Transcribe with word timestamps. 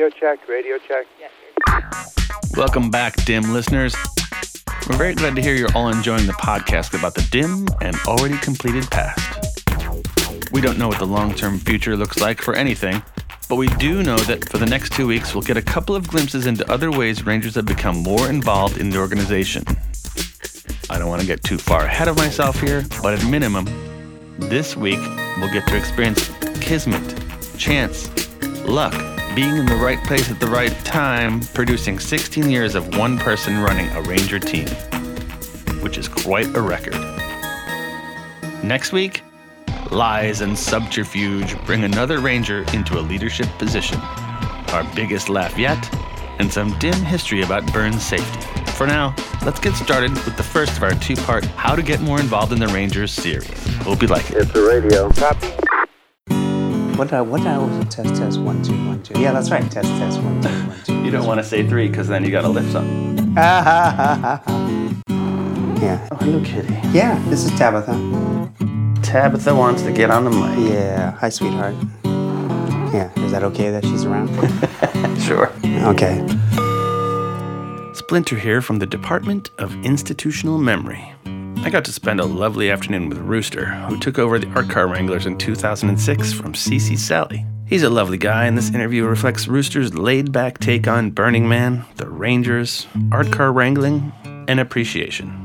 Radio 0.00 0.18
check, 0.18 0.48
radio 0.48 0.78
check. 0.88 1.06
Welcome 2.56 2.90
back, 2.90 3.22
dim 3.26 3.52
listeners. 3.52 3.94
We're 4.88 4.96
very 4.96 5.14
glad 5.14 5.36
to 5.36 5.42
hear 5.42 5.54
you're 5.54 5.76
all 5.76 5.90
enjoying 5.90 6.26
the 6.26 6.32
podcast 6.32 6.98
about 6.98 7.14
the 7.14 7.20
dim 7.30 7.66
and 7.82 7.94
already 8.06 8.38
completed 8.38 8.90
past. 8.90 9.20
We 10.52 10.62
don't 10.62 10.78
know 10.78 10.88
what 10.88 11.00
the 11.00 11.06
long 11.06 11.34
term 11.34 11.58
future 11.58 11.98
looks 11.98 12.18
like 12.18 12.40
for 12.40 12.54
anything, 12.54 13.02
but 13.50 13.56
we 13.56 13.66
do 13.76 14.02
know 14.02 14.16
that 14.20 14.48
for 14.48 14.56
the 14.56 14.64
next 14.64 14.94
two 14.94 15.06
weeks, 15.06 15.34
we'll 15.34 15.44
get 15.44 15.58
a 15.58 15.62
couple 15.62 15.94
of 15.94 16.08
glimpses 16.08 16.46
into 16.46 16.66
other 16.72 16.90
ways 16.90 17.26
Rangers 17.26 17.54
have 17.56 17.66
become 17.66 17.96
more 17.96 18.26
involved 18.30 18.78
in 18.78 18.88
the 18.88 18.96
organization. 18.96 19.64
I 20.88 20.98
don't 20.98 21.08
want 21.08 21.20
to 21.20 21.26
get 21.26 21.44
too 21.44 21.58
far 21.58 21.82
ahead 21.82 22.08
of 22.08 22.16
myself 22.16 22.58
here, 22.58 22.86
but 23.02 23.12
at 23.12 23.30
minimum, 23.30 23.66
this 24.38 24.78
week 24.78 25.00
we'll 25.36 25.52
get 25.52 25.66
to 25.66 25.76
experience 25.76 26.30
kismet, 26.58 27.22
chance, 27.58 28.08
luck, 28.66 28.94
being 29.34 29.56
in 29.56 29.66
the 29.66 29.76
right 29.76 30.02
place 30.04 30.30
at 30.30 30.40
the 30.40 30.46
right 30.46 30.72
time, 30.84 31.40
producing 31.54 31.98
16 31.98 32.50
years 32.50 32.74
of 32.74 32.96
one 32.96 33.16
person 33.16 33.60
running 33.62 33.88
a 33.90 34.02
Ranger 34.02 34.38
team, 34.38 34.66
which 35.82 35.98
is 35.98 36.08
quite 36.08 36.46
a 36.56 36.60
record. 36.60 36.94
Next 38.64 38.92
week, 38.92 39.22
lies 39.90 40.40
and 40.40 40.58
subterfuge 40.58 41.56
bring 41.64 41.84
another 41.84 42.18
Ranger 42.18 42.64
into 42.72 42.98
a 42.98 43.02
leadership 43.02 43.46
position. 43.58 43.98
Our 44.72 44.84
biggest 44.94 45.28
laugh 45.28 45.56
yet, 45.56 45.78
and 46.38 46.52
some 46.52 46.76
dim 46.78 46.94
history 46.94 47.42
about 47.42 47.72
burn 47.72 47.98
safety. 48.00 48.40
For 48.72 48.86
now, 48.86 49.14
let's 49.44 49.60
get 49.60 49.74
started 49.74 50.12
with 50.12 50.36
the 50.36 50.42
first 50.42 50.76
of 50.76 50.82
our 50.82 50.94
two 50.94 51.16
part 51.16 51.44
How 51.44 51.76
to 51.76 51.82
Get 51.82 52.00
More 52.00 52.18
Involved 52.18 52.52
in 52.52 52.58
the 52.58 52.68
Rangers 52.68 53.12
series. 53.12 53.76
Hope 53.76 54.02
you 54.02 54.08
like 54.08 54.30
it. 54.30 54.38
It's 54.38 54.52
the 54.52 54.62
radio. 54.62 55.10
Copy. 55.12 55.48
What 57.00 57.08
did 57.08 57.14
I, 57.16 57.22
what 57.22 57.38
did 57.38 57.46
I 57.46 57.54
always 57.54 57.88
test 57.88 58.14
test 58.16 58.38
one 58.38 58.62
two 58.62 58.74
one 58.86 59.02
two? 59.02 59.18
Yeah, 59.18 59.32
that's 59.32 59.50
right. 59.50 59.62
Test 59.70 59.88
test 59.88 60.20
one 60.20 60.42
two 60.42 60.50
one 60.50 60.76
two. 60.84 61.02
You 61.02 61.10
don't 61.10 61.26
want 61.26 61.38
to 61.40 61.44
say 61.44 61.66
three 61.66 61.88
because 61.88 62.08
then 62.08 62.22
you 62.26 62.30
got 62.30 62.42
to 62.42 62.48
lift 62.50 62.70
something. 62.72 63.26
yeah, 63.38 64.38
Oh, 66.12 66.16
hello, 66.16 66.44
kitty. 66.44 66.74
yeah. 66.92 67.18
This 67.30 67.46
is 67.46 67.52
Tabitha. 67.58 67.94
Tabitha 69.02 69.54
wants 69.54 69.80
to 69.84 69.92
get 69.92 70.10
on 70.10 70.24
the 70.24 70.30
mic. 70.30 70.58
Yeah, 70.70 71.12
hi, 71.12 71.30
sweetheart. 71.30 71.74
Yeah, 72.04 73.10
is 73.24 73.32
that 73.32 73.44
okay 73.44 73.70
that 73.70 73.82
she's 73.82 74.04
around? 74.04 74.28
Sure. 75.22 75.50
Okay. 75.64 76.18
Splinter 77.94 78.36
here 78.36 78.60
from 78.60 78.78
the 78.78 78.84
Department 78.86 79.48
of 79.56 79.74
Institutional 79.86 80.58
Memory. 80.58 81.14
I 81.62 81.68
got 81.68 81.84
to 81.84 81.92
spend 81.92 82.20
a 82.20 82.24
lovely 82.24 82.70
afternoon 82.70 83.10
with 83.10 83.18
Rooster, 83.18 83.66
who 83.66 83.98
took 83.98 84.18
over 84.18 84.38
the 84.38 84.48
Art 84.54 84.70
Car 84.70 84.88
Wranglers 84.88 85.26
in 85.26 85.36
2006 85.36 86.32
from 86.32 86.54
CC 86.54 86.96
Sally. 86.96 87.44
He's 87.66 87.82
a 87.82 87.90
lovely 87.90 88.16
guy, 88.16 88.46
and 88.46 88.56
this 88.56 88.70
interview 88.70 89.04
reflects 89.04 89.46
Rooster's 89.46 89.94
laid 89.94 90.32
back 90.32 90.58
take 90.58 90.88
on 90.88 91.10
Burning 91.10 91.48
Man, 91.48 91.84
the 91.96 92.08
Rangers, 92.08 92.86
art 93.12 93.30
car 93.30 93.52
wrangling, 93.52 94.10
and 94.48 94.58
appreciation. 94.58 95.36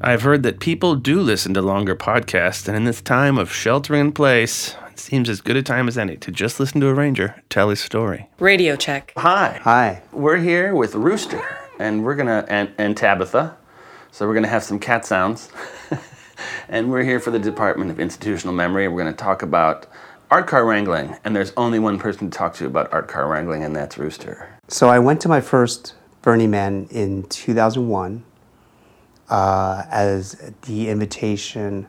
I've 0.00 0.22
heard 0.22 0.42
that 0.42 0.58
people 0.58 0.96
do 0.96 1.20
listen 1.20 1.54
to 1.54 1.62
longer 1.62 1.94
podcasts, 1.94 2.66
and 2.66 2.76
in 2.76 2.82
this 2.82 3.00
time 3.00 3.38
of 3.38 3.52
sheltering 3.52 4.00
in 4.00 4.12
place, 4.12 4.74
it 4.90 4.98
seems 4.98 5.28
as 5.28 5.40
good 5.40 5.56
a 5.56 5.62
time 5.62 5.86
as 5.86 5.96
any 5.96 6.16
to 6.16 6.32
just 6.32 6.58
listen 6.58 6.80
to 6.80 6.88
a 6.88 6.94
Ranger 6.94 7.40
tell 7.50 7.70
his 7.70 7.80
story. 7.80 8.28
Radio 8.40 8.74
check. 8.74 9.12
Hi. 9.16 9.60
Hi. 9.62 10.02
We're 10.12 10.38
here 10.38 10.74
with 10.74 10.96
Rooster, 10.96 11.42
and 11.78 12.04
we're 12.04 12.16
gonna 12.16 12.44
and, 12.48 12.70
and 12.78 12.96
Tabitha, 12.96 13.56
so 14.10 14.26
we're 14.26 14.34
gonna 14.34 14.48
have 14.48 14.62
some 14.62 14.78
cat 14.78 15.04
sounds, 15.06 15.50
and 16.68 16.90
we're 16.90 17.02
here 17.04 17.20
for 17.20 17.30
the 17.30 17.38
Department 17.38 17.90
of 17.90 18.00
Institutional 18.00 18.54
Memory. 18.54 18.88
We're 18.88 18.98
gonna 19.02 19.12
talk 19.16 19.42
about 19.42 19.86
art 20.30 20.46
car 20.46 20.64
wrangling, 20.66 21.16
and 21.24 21.34
there's 21.34 21.52
only 21.56 21.78
one 21.78 21.98
person 21.98 22.30
to 22.30 22.36
talk 22.36 22.54
to 22.54 22.66
about 22.66 22.92
art 22.92 23.08
car 23.08 23.28
wrangling, 23.28 23.62
and 23.64 23.74
that's 23.74 23.98
Rooster. 23.98 24.48
So 24.68 24.88
I 24.88 24.98
went 24.98 25.20
to 25.22 25.28
my 25.28 25.40
first 25.40 25.94
Burning 26.22 26.50
Man 26.50 26.86
in 26.90 27.22
2001 27.24 28.24
uh, 29.30 29.84
as 29.90 30.52
the 30.62 30.88
invitation 30.88 31.86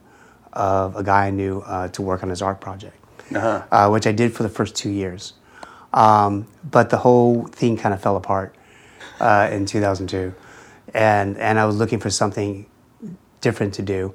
of 0.52 0.96
a 0.96 1.02
guy 1.02 1.26
I 1.26 1.30
knew 1.30 1.60
uh, 1.60 1.88
to 1.88 2.02
work 2.02 2.22
on 2.22 2.28
his 2.30 2.42
art 2.42 2.60
project, 2.60 2.96
Uh-huh. 3.34 3.62
uh, 3.70 3.88
which 3.90 4.06
I 4.06 4.12
did 4.12 4.34
for 4.34 4.42
the 4.42 4.48
first 4.48 4.74
two 4.74 4.90
years. 4.90 5.34
Um, 5.92 6.46
but 6.68 6.90
the 6.90 6.98
whole 6.98 7.46
thing 7.46 7.76
kind 7.76 7.92
of 7.94 8.00
fell 8.00 8.16
apart 8.16 8.54
uh, 9.20 9.48
in 9.50 9.66
2002, 9.66 10.32
and 10.94 11.36
and 11.38 11.58
I 11.58 11.64
was 11.66 11.76
looking 11.76 11.98
for 12.00 12.10
something 12.10 12.66
different 13.40 13.74
to 13.74 13.82
do, 13.82 14.14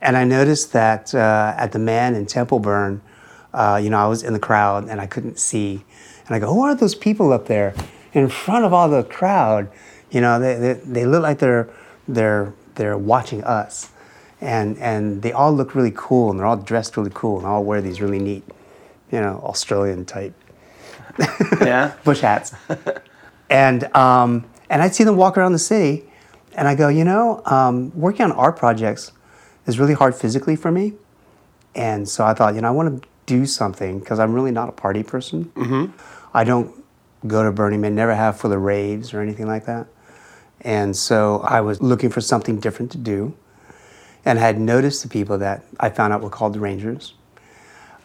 and 0.00 0.16
I 0.16 0.24
noticed 0.24 0.72
that 0.72 1.14
uh, 1.14 1.54
at 1.56 1.72
the 1.72 1.78
Man 1.78 2.14
in 2.14 2.26
Temple 2.26 2.58
Burn, 2.58 3.00
uh, 3.54 3.80
you 3.82 3.90
know, 3.90 3.98
I 3.98 4.06
was 4.08 4.22
in 4.22 4.32
the 4.32 4.38
crowd 4.40 4.88
and 4.88 5.00
I 5.00 5.06
couldn't 5.06 5.38
see, 5.38 5.84
and 6.26 6.34
I 6.34 6.38
go, 6.38 6.52
who 6.52 6.62
are 6.64 6.74
those 6.74 6.94
people 6.94 7.32
up 7.32 7.46
there 7.46 7.74
in 8.12 8.28
front 8.28 8.64
of 8.64 8.72
all 8.72 8.88
the 8.88 9.04
crowd? 9.04 9.70
You 10.10 10.20
know, 10.20 10.38
they 10.40 10.54
they, 10.56 10.72
they 10.74 11.06
look 11.06 11.22
like 11.22 11.38
they're 11.38 11.68
they're 12.06 12.52
they're 12.74 12.96
watching 12.98 13.44
us, 13.44 13.90
and 14.40 14.78
and 14.78 15.22
they 15.22 15.32
all 15.32 15.52
look 15.52 15.74
really 15.74 15.92
cool 15.94 16.30
and 16.30 16.38
they're 16.38 16.46
all 16.46 16.56
dressed 16.56 16.96
really 16.96 17.10
cool 17.14 17.38
and 17.38 17.46
all 17.46 17.62
wear 17.64 17.80
these 17.82 18.00
really 18.00 18.18
neat, 18.18 18.44
you 19.12 19.20
know, 19.20 19.40
Australian 19.44 20.04
type 20.04 20.32
Yeah. 21.60 21.92
bush 22.04 22.20
hats. 22.20 22.52
and 23.50 23.84
um, 23.96 24.44
and 24.70 24.82
I'd 24.82 24.94
see 24.94 25.04
them 25.04 25.16
walk 25.16 25.38
around 25.38 25.52
the 25.52 25.58
city, 25.58 26.04
and 26.54 26.68
I 26.68 26.74
go, 26.74 26.88
you 26.88 27.04
know, 27.04 27.42
um, 27.46 27.92
working 27.98 28.24
on 28.24 28.32
art 28.32 28.56
projects 28.56 29.12
is 29.66 29.78
really 29.78 29.94
hard 29.94 30.14
physically 30.14 30.56
for 30.56 30.70
me, 30.70 30.94
and 31.74 32.08
so 32.08 32.24
I 32.24 32.34
thought, 32.34 32.54
you 32.54 32.60
know, 32.60 32.68
I 32.68 32.70
want 32.72 33.02
to 33.02 33.08
do 33.26 33.46
something 33.46 34.00
because 34.00 34.18
I'm 34.18 34.32
really 34.32 34.50
not 34.50 34.68
a 34.68 34.72
party 34.72 35.02
person. 35.02 35.46
Mm-hmm. 35.46 35.92
I 36.34 36.44
don't 36.44 36.74
go 37.26 37.42
to 37.42 37.52
Burning 37.52 37.80
Man, 37.80 37.94
never 37.94 38.14
have 38.14 38.38
for 38.38 38.48
the 38.48 38.58
raves 38.58 39.12
or 39.12 39.20
anything 39.20 39.46
like 39.46 39.66
that, 39.66 39.86
and 40.60 40.96
so 40.96 41.40
I 41.44 41.60
was 41.60 41.80
looking 41.82 42.10
for 42.10 42.20
something 42.20 42.58
different 42.58 42.92
to 42.92 42.98
do, 42.98 43.34
and 44.24 44.38
I 44.38 44.42
had 44.42 44.60
noticed 44.60 45.02
the 45.02 45.08
people 45.08 45.38
that 45.38 45.64
I 45.80 45.90
found 45.90 46.12
out 46.12 46.22
were 46.22 46.30
called 46.30 46.54
the 46.54 46.60
Rangers. 46.60 47.14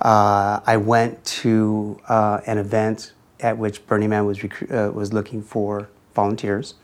Uh, 0.01 0.59
I 0.65 0.77
went 0.77 1.23
to 1.23 1.99
uh, 2.09 2.41
an 2.45 2.57
event 2.57 3.13
at 3.39 3.57
which 3.57 3.85
Burning 3.87 4.09
Man 4.09 4.25
was 4.25 4.43
uh, 4.43 4.91
was 4.93 5.13
looking 5.13 5.41
for 5.41 5.89
volunteers, 6.13 6.75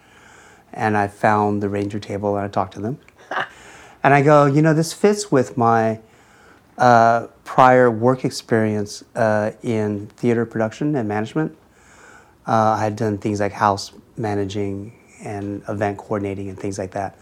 and 0.74 0.98
I 0.98 1.08
found 1.08 1.62
the 1.62 1.70
Ranger 1.70 2.00
table 2.00 2.36
and 2.36 2.46
I 2.46 2.48
talked 2.48 2.74
to 2.76 2.80
them, 2.80 3.00
and 4.04 4.14
I 4.14 4.22
go, 4.22 4.46
you 4.46 4.62
know, 4.62 4.74
this 4.74 4.94
fits 4.94 5.32
with 5.32 5.58
my 5.58 6.00
uh, 6.78 7.28
prior 7.44 7.92
work 7.92 8.24
experience 8.24 9.04
uh, 9.16 9.52
in 9.64 10.08
theater 10.08 10.46
production 10.46 10.96
and 10.96 11.08
management. 11.08 11.58
Uh, 12.48 12.76
I 12.78 12.84
had 12.84 12.96
done 12.96 13.18
things 13.18 13.40
like 13.40 13.52
house 13.52 13.92
managing 14.18 14.94
and 15.24 15.62
event 15.68 15.98
coordinating 15.98 16.50
and 16.50 16.58
things 16.58 16.80
like 16.80 16.92
that, 16.92 17.16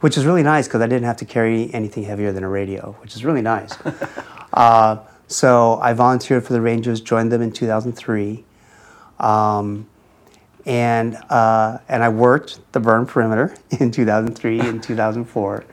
which 0.00 0.16
is 0.16 0.24
really 0.24 0.42
nice 0.42 0.66
because 0.66 0.80
I 0.80 0.86
didn't 0.86 1.04
have 1.04 1.18
to 1.18 1.24
carry 1.24 1.72
anything 1.74 2.04
heavier 2.04 2.32
than 2.32 2.44
a 2.44 2.48
radio, 2.48 2.96
which 3.00 3.14
is 3.14 3.24
really 3.24 3.42
nice. 3.42 3.76
uh, 4.52 4.98
so 5.26 5.78
I 5.80 5.92
volunteered 5.92 6.44
for 6.44 6.52
the 6.52 6.60
Rangers, 6.60 7.00
joined 7.00 7.30
them 7.30 7.42
in 7.42 7.52
2003, 7.52 8.44
um, 9.20 9.88
and 10.66 11.16
uh, 11.30 11.78
and 11.88 12.02
I 12.02 12.08
worked 12.08 12.60
the 12.72 12.80
burn 12.80 13.06
perimeter 13.06 13.54
in 13.80 13.90
2003 13.90 14.60
and 14.60 14.82
2004. 14.86 15.64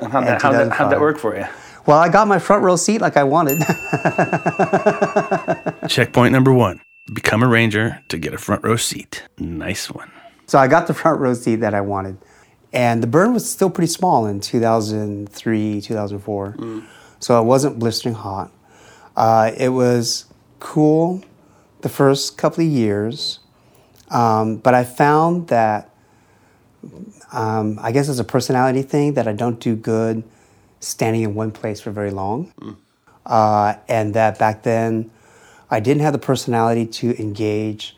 How'd 0.00 0.14
and 0.14 0.26
that, 0.26 0.42
how'd, 0.42 0.54
that, 0.54 0.72
how'd 0.72 0.92
that 0.92 1.00
work 1.00 1.18
for 1.18 1.36
you? 1.36 1.46
Well, 1.86 1.98
I 1.98 2.08
got 2.08 2.28
my 2.28 2.38
front 2.38 2.62
row 2.62 2.76
seat 2.76 3.00
like 3.00 3.16
I 3.16 3.24
wanted. 3.24 3.58
Checkpoint 5.88 6.32
number 6.32 6.52
one 6.52 6.80
become 7.12 7.42
a 7.42 7.48
Ranger 7.48 8.00
to 8.08 8.18
get 8.18 8.32
a 8.32 8.38
front 8.38 8.62
row 8.62 8.76
seat. 8.76 9.24
Nice 9.38 9.90
one. 9.90 10.10
So 10.46 10.58
I 10.58 10.68
got 10.68 10.86
the 10.86 10.94
front 10.94 11.20
row 11.20 11.34
seat 11.34 11.56
that 11.56 11.74
I 11.74 11.80
wanted. 11.80 12.18
And 12.72 13.02
the 13.02 13.06
burn 13.06 13.34
was 13.34 13.50
still 13.50 13.68
pretty 13.68 13.92
small 13.92 14.26
in 14.26 14.40
2003, 14.40 15.80
2004. 15.80 16.82
So 17.18 17.40
it 17.40 17.44
wasn't 17.44 17.78
blistering 17.78 18.14
hot. 18.14 18.50
Uh, 19.16 19.50
it 19.56 19.70
was 19.70 20.26
cool 20.58 21.22
the 21.82 21.88
first 21.88 22.38
couple 22.38 22.64
of 22.64 22.70
years. 22.70 23.40
Um, 24.12 24.56
but 24.56 24.74
I 24.74 24.84
found 24.84 25.48
that, 25.48 25.90
um, 27.32 27.78
I 27.80 27.92
guess 27.92 28.08
it's 28.08 28.18
a 28.18 28.24
personality 28.24 28.82
thing, 28.82 29.14
that 29.14 29.26
I 29.26 29.32
don't 29.32 29.58
do 29.58 29.74
good 29.74 30.22
standing 30.80 31.22
in 31.22 31.34
one 31.34 31.50
place 31.50 31.80
for 31.80 31.90
very 31.90 32.10
long. 32.10 32.52
Uh, 33.24 33.74
and 33.88 34.14
that 34.14 34.38
back 34.38 34.62
then, 34.64 35.10
I 35.70 35.80
didn't 35.80 36.02
have 36.02 36.12
the 36.12 36.18
personality 36.18 36.86
to 36.86 37.18
engage 37.20 37.96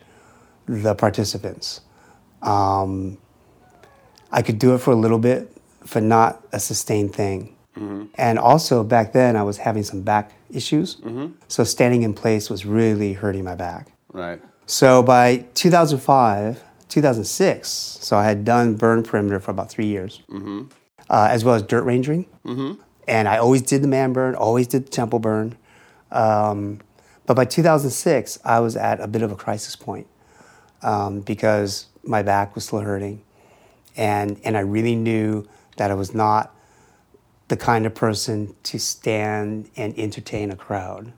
the 0.67 0.95
participants. 0.95 1.81
Um, 2.43 3.19
I 4.31 4.43
could 4.43 4.59
do 4.59 4.75
it 4.75 4.79
for 4.79 4.93
a 4.93 4.97
little 4.97 5.19
bit, 5.19 5.51
but 5.93 6.03
not 6.03 6.47
a 6.53 6.61
sustained 6.61 7.15
thing. 7.15 7.57
And 8.17 8.39
also 8.39 8.85
back 8.85 9.13
then, 9.13 9.35
I 9.35 9.43
was 9.43 9.57
having 9.57 9.83
some 9.83 10.03
back 10.03 10.31
issues. 10.49 10.99
So 11.49 11.65
standing 11.65 12.03
in 12.03 12.15
place 12.15 12.49
was 12.49 12.65
really 12.65 13.15
hurting 13.15 13.43
my 13.43 13.57
back. 13.57 13.89
Right. 14.13 14.41
So 14.67 15.03
by 15.03 15.45
2005, 15.55 16.63
2006, 16.89 17.69
so 17.69 18.17
I 18.17 18.25
had 18.25 18.45
done 18.45 18.75
burn 18.77 19.03
perimeter 19.03 19.41
for 19.41 19.51
about 19.51 19.69
three 19.71 19.87
years, 19.87 20.23
uh, 21.11 21.29
as 21.31 21.45
well 21.45 21.55
as 21.55 21.63
dirt 21.63 21.85
rangering. 21.85 22.27
And 23.07 23.29
I 23.29 23.37
always 23.37 23.63
did 23.63 23.83
the 23.83 23.89
man 23.89 24.13
burn, 24.15 24.35
always 24.35 24.67
did 24.67 24.87
the 24.87 24.91
temple 24.91 25.19
burn. 25.19 25.57
Um, 26.11 26.81
But 27.27 27.37
by 27.37 27.45
2006, 27.47 28.39
I 28.45 28.61
was 28.61 28.77
at 28.77 29.01
a 29.01 29.07
bit 29.07 29.23
of 29.23 29.33
a 29.33 29.37
crisis 29.37 29.77
point 29.77 30.07
um, 30.83 31.21
because 31.21 31.87
my 32.03 32.23
back 32.23 32.55
was 32.55 32.65
still 32.67 32.81
hurting, 32.81 33.23
and 33.97 34.39
and 34.45 34.57
I 34.57 34.61
really 34.61 34.95
knew 34.95 35.47
that 35.77 35.91
I 35.91 35.95
was 35.95 36.15
not 36.15 36.55
the 37.49 37.57
kind 37.57 37.87
of 37.87 37.95
person 37.95 38.55
to 38.65 38.79
stand 38.79 39.69
and 39.77 39.99
entertain 39.99 40.51
a 40.51 40.57
crowd. 40.57 41.13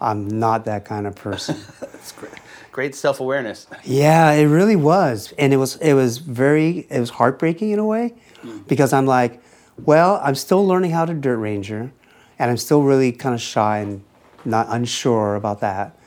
I'm 0.00 0.26
not 0.26 0.64
that 0.64 0.84
kind 0.84 1.06
of 1.06 1.14
person. 1.14 1.56
That's 1.80 2.12
great. 2.12 2.32
Great 2.72 2.94
self 2.94 3.20
awareness. 3.20 3.66
Yeah, 3.84 4.30
it 4.32 4.44
really 4.44 4.76
was, 4.76 5.34
and 5.38 5.52
it 5.52 5.56
was 5.56 5.76
it 5.76 5.94
was 5.94 6.18
very 6.18 6.86
it 6.88 7.00
was 7.00 7.10
heartbreaking 7.10 7.70
in 7.70 7.78
a 7.78 7.84
way, 7.84 8.14
mm. 8.42 8.66
because 8.68 8.92
I'm 8.92 9.06
like, 9.06 9.42
well, 9.84 10.20
I'm 10.22 10.36
still 10.36 10.66
learning 10.66 10.92
how 10.92 11.04
to 11.04 11.12
dirt 11.12 11.38
ranger, 11.38 11.92
and 12.38 12.50
I'm 12.50 12.56
still 12.56 12.82
really 12.82 13.10
kind 13.12 13.34
of 13.34 13.40
shy 13.40 13.78
and 13.78 14.02
not 14.44 14.66
unsure 14.70 15.34
about 15.34 15.60
that, 15.60 15.98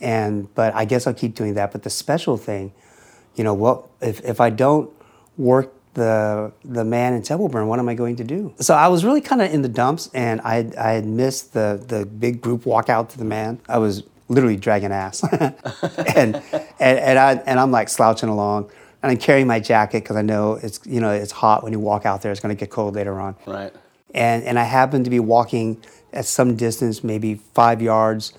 and 0.00 0.54
but 0.54 0.72
I 0.74 0.84
guess 0.84 1.06
I'll 1.06 1.14
keep 1.14 1.34
doing 1.34 1.54
that. 1.54 1.72
But 1.72 1.82
the 1.82 1.90
special 1.90 2.36
thing, 2.36 2.72
you 3.34 3.42
know, 3.42 3.54
what 3.54 3.88
if 4.00 4.24
if 4.24 4.40
I 4.40 4.50
don't 4.50 4.90
work 5.36 5.74
the 5.94 6.52
the 6.64 6.84
man 6.84 7.14
in 7.14 7.22
Templeburn, 7.22 7.66
what 7.66 7.78
am 7.78 7.88
I 7.88 7.94
going 7.94 8.16
to 8.16 8.24
do? 8.24 8.52
So 8.60 8.74
I 8.74 8.88
was 8.88 9.04
really 9.04 9.20
kind 9.20 9.40
of 9.42 9.52
in 9.52 9.62
the 9.62 9.68
dumps, 9.68 10.10
and 10.14 10.40
I 10.42 10.70
I 10.78 10.90
had 10.92 11.06
missed 11.06 11.52
the 11.52 11.82
the 11.86 12.04
big 12.06 12.40
group 12.40 12.64
walkout 12.64 13.08
to 13.10 13.18
the 13.18 13.24
man. 13.24 13.60
I 13.68 13.78
was 13.78 14.02
literally 14.28 14.56
dragging 14.56 14.90
ass, 14.92 15.22
and, 15.32 15.54
and 16.16 16.42
and 16.80 17.18
I 17.18 17.32
and 17.46 17.60
I'm 17.60 17.70
like 17.70 17.88
slouching 17.88 18.28
along, 18.28 18.70
and 19.02 19.12
I'm 19.12 19.18
carrying 19.18 19.46
my 19.46 19.60
jacket 19.60 20.02
because 20.02 20.16
I 20.16 20.22
know 20.22 20.54
it's 20.62 20.80
you 20.84 21.00
know 21.00 21.10
it's 21.10 21.32
hot 21.32 21.62
when 21.62 21.72
you 21.72 21.80
walk 21.80 22.06
out 22.06 22.22
there. 22.22 22.32
It's 22.32 22.40
going 22.40 22.54
to 22.54 22.58
get 22.58 22.70
cold 22.70 22.94
later 22.94 23.20
on 23.20 23.36
Right. 23.46 23.72
and 24.14 24.44
and 24.44 24.58
I 24.58 24.64
happened 24.64 25.04
to 25.04 25.10
be 25.10 25.20
walking 25.20 25.82
at 26.12 26.24
some 26.26 26.56
distance, 26.56 27.02
maybe 27.04 27.34
five 27.54 27.82
yards 27.82 28.32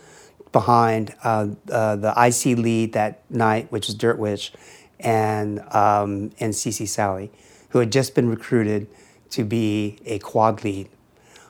behind 0.52 1.14
uh, 1.24 1.48
uh, 1.70 1.96
the 1.98 2.14
IC 2.18 2.58
lead 2.58 2.94
that 2.94 3.30
night, 3.30 3.70
which 3.72 3.90
is 3.90 3.96
Dirt 3.96 4.18
Witch, 4.18 4.54
and 5.00 5.60
um, 5.74 6.32
and 6.40 6.54
CC 6.54 6.88
Sally, 6.88 7.32
who 7.76 7.80
had 7.80 7.92
just 7.92 8.16
been 8.16 8.30
recruited 8.30 8.88
to 9.30 9.44
be 9.44 9.98
a 10.06 10.18
quad 10.20 10.64
lead. 10.64 10.88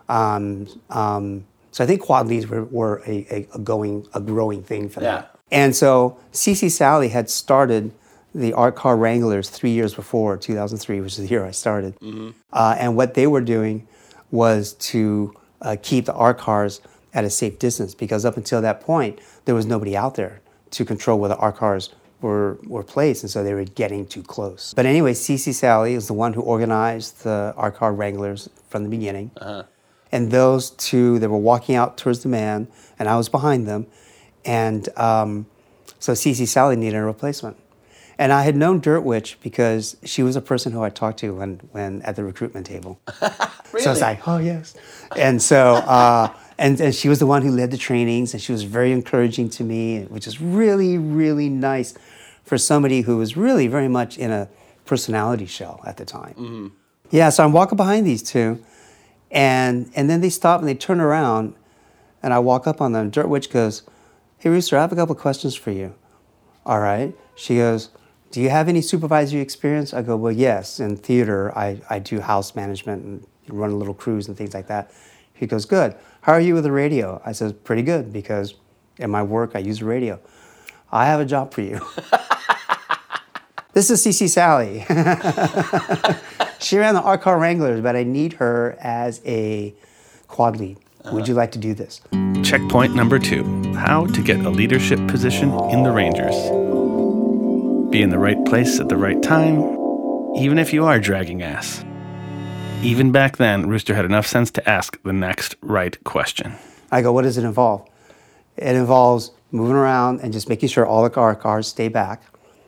Um, 0.10 0.66
um, 0.90 1.46
so 1.70 1.84
I 1.84 1.88
think 1.88 2.02
quad 2.02 2.26
leads 2.26 2.48
were, 2.48 2.64
were 2.64 3.04
a, 3.06 3.28
a, 3.30 3.48
a 3.54 3.60
going 3.60 4.08
a 4.12 4.20
growing 4.20 4.64
thing 4.64 4.90
for 4.90 5.04
Yeah. 5.04 5.18
them. 5.18 5.26
And 5.52 5.76
so 5.76 6.18
CC 6.34 6.72
Sally 6.72 7.10
had 7.10 7.30
started 7.30 7.92
the 8.34 8.54
Art 8.54 8.76
Car 8.76 8.98
Wranglers 8.98 9.52
three 9.52 9.70
years 9.70 9.94
before, 9.94 10.36
2003, 10.36 11.00
which 11.02 11.12
is 11.12 11.20
the 11.20 11.28
year 11.28 11.46
I 11.46 11.52
started. 11.52 11.94
Uh, 12.52 12.76
and 12.80 12.96
what 12.96 13.14
they 13.14 13.28
were 13.28 13.42
doing 13.42 13.88
was 14.32 14.74
to 14.94 15.32
uh, 15.62 15.76
keep 15.80 16.06
the 16.06 16.14
art 16.16 16.40
cars 16.40 16.82
at 17.14 17.24
a 17.24 17.30
safe 17.30 17.60
distance 17.60 17.94
because 17.94 18.26
up 18.26 18.36
until 18.36 18.64
that 18.64 18.82
point, 18.82 19.20
there 19.46 19.54
was 19.54 19.68
nobody 19.68 19.96
out 19.96 20.16
there 20.16 20.42
to 20.72 20.84
control 20.86 21.20
where 21.20 21.30
the 21.30 21.38
art 21.38 21.58
cars 21.58 21.94
were, 22.22 22.58
were 22.66 22.84
placed. 22.84 23.24
And 23.24 23.30
so 23.30 23.44
they 23.44 23.54
were 23.54 23.64
getting 23.66 24.06
too 24.06 24.24
close. 24.24 24.74
But 24.74 24.86
anyway, 24.86 25.14
CC 25.14 25.54
Sally 25.54 25.94
is 25.94 26.08
the 26.08 26.14
one 26.14 26.34
who 26.34 26.42
organized 26.42 27.24
the 27.24 27.54
art 27.58 27.76
car 27.76 27.94
Wranglers 27.94 28.50
from 28.70 28.84
the 28.84 28.90
beginning. 28.90 29.32
And 30.12 30.32
those 30.32 30.70
two, 30.72 31.20
they 31.20 31.28
were 31.28 31.38
walking 31.38 31.76
out 31.76 31.98
towards 31.98 32.24
the 32.24 32.30
man, 32.30 32.68
and 32.98 33.10
I 33.10 33.18
was 33.18 33.28
behind 33.28 33.68
them. 33.68 33.88
And 34.46 34.88
um, 34.98 35.46
so 36.00 36.14
CC 36.14 36.48
Sally 36.48 36.76
needed 36.76 36.96
a 36.98 37.04
replacement. 37.04 37.58
And 38.18 38.32
I 38.32 38.44
had 38.44 38.56
known 38.56 38.80
Dirt 38.80 39.02
Witch 39.02 39.38
because 39.44 39.98
she 40.06 40.24
was 40.24 40.38
a 40.38 40.42
person 40.42 40.72
who 40.72 40.82
I 40.82 40.90
talked 40.90 41.20
to 41.20 41.36
when, 41.36 41.60
when 41.74 42.02
at 42.04 42.16
the 42.16 42.24
recruitment 42.24 42.66
table. 42.66 43.00
So 43.78 43.90
I 43.90 43.92
was 43.92 44.00
Really? 44.00 44.00
like, 44.00 44.26
oh, 44.28 44.38
yes. 44.38 44.74
And 45.18 45.42
so, 45.42 45.74
uh, 45.74 46.30
and, 46.58 46.80
and 46.80 46.96
she 46.96 47.10
was 47.10 47.20
the 47.20 47.26
one 47.26 47.42
who 47.42 47.52
led 47.52 47.72
the 47.72 47.78
trainings, 47.78 48.34
and 48.34 48.42
she 48.42 48.52
was 48.52 48.64
very 48.64 48.92
encouraging 48.92 49.50
to 49.52 49.64
me, 49.64 50.04
which 50.04 50.28
is 50.28 50.40
really, 50.40 50.98
really 50.98 51.50
nice 51.50 51.94
for 52.44 52.58
somebody 52.58 53.02
who 53.02 53.18
was 53.18 53.36
really 53.36 53.68
very 53.68 53.88
much 53.88 54.18
in 54.18 54.32
a 54.32 54.48
personality 54.86 55.46
shell 55.46 55.82
at 55.86 55.98
the 55.98 56.06
time. 56.06 56.34
Mm-hmm. 56.34 56.68
Yeah, 57.12 57.30
so 57.30 57.44
I'm 57.44 57.52
walking 57.52 57.76
behind 57.76 58.06
these 58.06 58.24
two, 58.24 58.64
and, 59.32 59.92
and 59.96 60.10
then 60.10 60.22
they 60.22 60.30
stop 60.30 60.60
and 60.60 60.70
they 60.70 60.76
turn 60.76 61.00
around, 61.00 61.56
and 62.24 62.34
I 62.34 62.40
walk 62.40 62.68
up 62.68 62.82
on 62.82 62.94
them. 62.94 63.10
Dirt 63.10 63.28
Witch 63.28 63.50
goes, 63.50 63.84
Hey, 64.38 64.50
Rooster, 64.50 64.78
I 64.78 64.82
have 64.82 64.92
a 64.92 64.96
couple 64.96 65.16
questions 65.16 65.56
for 65.56 65.72
you. 65.72 65.96
All 66.66 66.80
right. 66.80 67.16
She 67.36 67.58
goes, 67.58 67.90
Do 68.32 68.42
you 68.42 68.50
have 68.50 68.68
any 68.68 68.82
supervisory 68.82 69.42
experience? 69.42 69.94
I 69.94 70.02
go, 70.02 70.16
Well, 70.16 70.32
yes. 70.32 70.80
In 70.80 70.96
theater, 70.98 71.56
I, 71.58 71.82
I 71.90 72.00
do 72.00 72.20
house 72.22 72.56
management 72.56 73.04
and 73.04 73.28
run 73.48 73.72
a 73.72 73.76
little 73.76 73.94
cruise 73.94 74.28
and 74.28 74.38
things 74.38 74.54
like 74.54 74.68
that. 74.68 74.92
He 75.36 75.46
goes, 75.46 75.66
Good. 75.66 75.96
How 76.22 76.34
are 76.34 76.42
you 76.42 76.56
with 76.56 76.64
the 76.64 76.72
radio? 76.72 77.22
I 77.24 77.34
says, 77.34 77.54
Pretty 77.54 77.84
good 77.84 78.12
because 78.12 78.56
in 78.98 79.12
my 79.12 79.22
work, 79.22 79.52
I 79.54 79.60
use 79.60 79.80
the 79.80 79.86
radio. 79.86 80.20
I 80.92 81.06
have 81.06 81.20
a 81.20 81.26
job 81.26 81.54
for 81.54 81.62
you. 81.62 81.80
this 83.74 83.90
is 83.90 84.04
CC 84.04 84.30
Sally. 84.30 84.86
she 86.60 86.78
ran 86.78 86.96
the 86.96 87.02
Art 87.02 87.22
Car 87.22 87.38
Wranglers, 87.38 87.82
but 87.82 87.96
I 87.96 88.04
need 88.04 88.34
her 88.34 88.78
as 88.80 89.22
a 89.26 89.76
quad 90.28 90.58
lead. 90.58 90.78
Would 91.12 91.28
you 91.28 91.36
like 91.36 91.52
to 91.52 91.60
do 91.60 91.76
this? 91.76 92.02
Checkpoint 92.44 92.96
number 92.96 93.20
two 93.20 93.44
how 93.74 94.06
to 94.08 94.22
get 94.22 94.40
a 94.40 94.50
leadership 94.50 95.00
position 95.08 95.52
in 95.70 95.84
the 95.84 95.92
Rangers. 95.92 96.36
Be 97.92 98.02
in 98.02 98.10
the 98.10 98.18
right 98.18 98.44
place 98.46 98.80
at 98.80 98.90
the 98.90 98.98
right 98.98 99.22
time, 99.22 99.60
even 100.36 100.58
if 100.58 100.74
you 100.74 100.86
are 100.86 101.00
dragging 101.00 101.44
ass. 101.44 101.84
Even 102.86 103.12
back 103.12 103.38
then, 103.38 103.68
Rooster 103.68 103.96
had 103.96 104.06
enough 104.06 104.28
sense 104.28 104.52
to 104.52 104.70
ask 104.70 105.02
the 105.02 105.12
next 105.12 105.56
right 105.62 106.02
question. 106.04 106.54
I 106.92 107.02
go, 107.02 107.12
what 107.12 107.24
does 107.24 107.36
it 107.36 107.44
involve? 107.44 107.88
It 108.58 108.76
involves 108.76 109.32
moving 109.52 109.76
around 109.76 110.20
and 110.22 110.32
just 110.32 110.48
making 110.50 110.70
sure 110.70 110.86
all 110.86 111.02
the 111.04 111.10
car 111.10 111.36
cars 111.36 111.68
stay 111.68 111.88
back. 111.88 112.22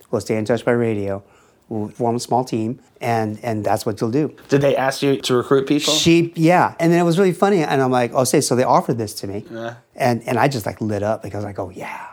We'll 0.09 0.21
stay 0.21 0.37
in 0.37 0.45
touch 0.45 0.65
by 0.65 0.71
radio. 0.71 1.23
We'll 1.69 1.89
form 1.89 2.15
a 2.15 2.19
small 2.19 2.43
team, 2.45 2.79
and 2.99 3.37
and 3.43 3.63
that's 3.63 3.85
what 3.85 4.01
you'll 4.01 4.09
do. 4.09 4.33
Did 4.49 4.61
they 4.61 4.75
ask 4.75 5.03
you 5.03 5.17
to 5.21 5.35
recruit 5.35 5.67
people? 5.67 5.93
She, 5.93 6.31
yeah, 6.35 6.73
and 6.79 6.91
then 6.91 6.99
it 6.99 7.03
was 7.03 7.19
really 7.19 7.33
funny, 7.33 7.61
and 7.61 7.81
I'm 7.81 7.91
like, 7.91 8.11
oh, 8.15 8.23
say, 8.23 8.39
so 8.41 8.55
they 8.55 8.63
offered 8.63 8.97
this 8.97 9.13
to 9.15 9.27
me, 9.27 9.45
Yeah. 9.51 9.75
and 9.93 10.23
and 10.27 10.39
I 10.39 10.47
just 10.47 10.65
like 10.65 10.79
lit 10.81 11.03
up 11.03 11.21
because 11.21 11.43
I 11.43 11.51
go, 11.51 11.69
yeah, 11.69 12.07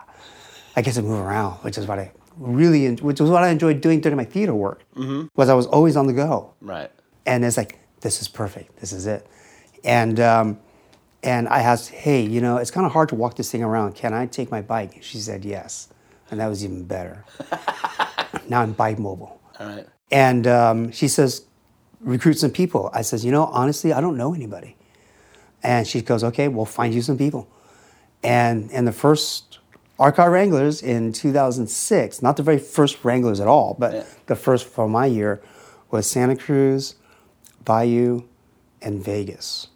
I 0.77 0.83
get 0.83 0.95
to 0.95 1.03
move 1.03 1.21
around, 1.21 1.53
which 1.63 1.79
is 1.79 1.87
what 1.87 2.01
I 2.01 2.11
really, 2.37 2.95
which 2.97 3.21
was 3.21 3.31
what 3.31 3.45
I 3.45 3.49
enjoyed 3.49 3.81
doing 3.81 4.01
during 4.01 4.17
my 4.17 4.25
theater 4.25 4.55
work, 4.55 4.83
mm-hmm. 4.97 5.29
was 5.37 5.49
I 5.49 5.55
was 5.55 5.67
always 5.67 5.97
on 5.97 6.09
the 6.09 6.13
go 6.13 6.53
right. 6.61 6.91
and 7.25 7.45
it's 7.45 7.57
like 7.57 7.79
this 8.05 8.21
is 8.23 8.29
perfect. 8.29 8.77
This 8.81 8.93
is 8.93 9.07
it. 9.07 9.27
And 9.83 10.21
um, 10.21 10.59
and 11.23 11.49
i 11.49 11.61
asked 11.61 11.89
hey 11.91 12.21
you 12.35 12.41
know 12.41 12.59
it's 12.59 12.71
kind 12.71 12.85
of 12.87 12.93
hard 12.93 13.09
to 13.09 13.15
walk 13.17 13.35
this 13.37 13.51
thing 13.51 13.63
around. 13.65 13.95
Can 13.97 14.13
i 14.15 14.27
take 14.27 14.51
my 14.51 14.63
bike? 14.63 15.03
She 15.03 15.19
said 15.19 15.45
yes. 15.45 15.89
And 16.31 16.39
that 16.41 16.47
was 16.49 16.65
even 16.65 16.85
better. 16.85 17.25
Now 18.49 18.61
i'm 18.63 18.73
bike 18.73 18.99
mobile. 18.99 19.41
All 19.59 19.67
right. 19.67 19.87
and 20.11 20.47
um, 20.47 20.91
she 20.93 21.09
says 21.09 21.47
recruit 22.01 22.35
some 22.39 22.51
people. 22.51 22.91
I 22.93 23.03
says 23.03 23.25
you 23.25 23.33
know 23.33 23.45
honestly 23.47 23.93
i 23.93 24.01
don't 24.01 24.17
know 24.17 24.35
anybody. 24.35 24.77
And 25.63 25.87
she 25.87 26.03
goes 26.03 26.23
okay 26.31 26.47
we'll 26.49 26.67
find 26.81 26.93
you 26.95 27.01
some 27.03 27.17
people. 27.19 27.49
And 28.23 28.71
and 28.73 28.87
the 28.87 28.93
first 28.93 29.59
Art 29.99 30.17
Car 30.17 30.31
Wranglers 30.31 30.83
in 30.83 31.13
2006, 31.13 32.21
not 32.21 32.37
the 32.37 32.43
very 32.43 32.59
first 32.59 33.05
Wranglers 33.05 33.39
at 33.41 33.47
all, 33.47 33.77
but 33.79 33.93
Yeah. 33.95 34.05
the 34.27 34.37
first 34.37 34.67
for 34.67 34.89
my 34.89 35.07
year 35.07 35.41
was 35.93 36.07
Santa 36.11 36.35
Cruz, 36.37 36.97
Bayou, 37.65 38.23
and 38.83 39.03
Vegas. 39.03 39.69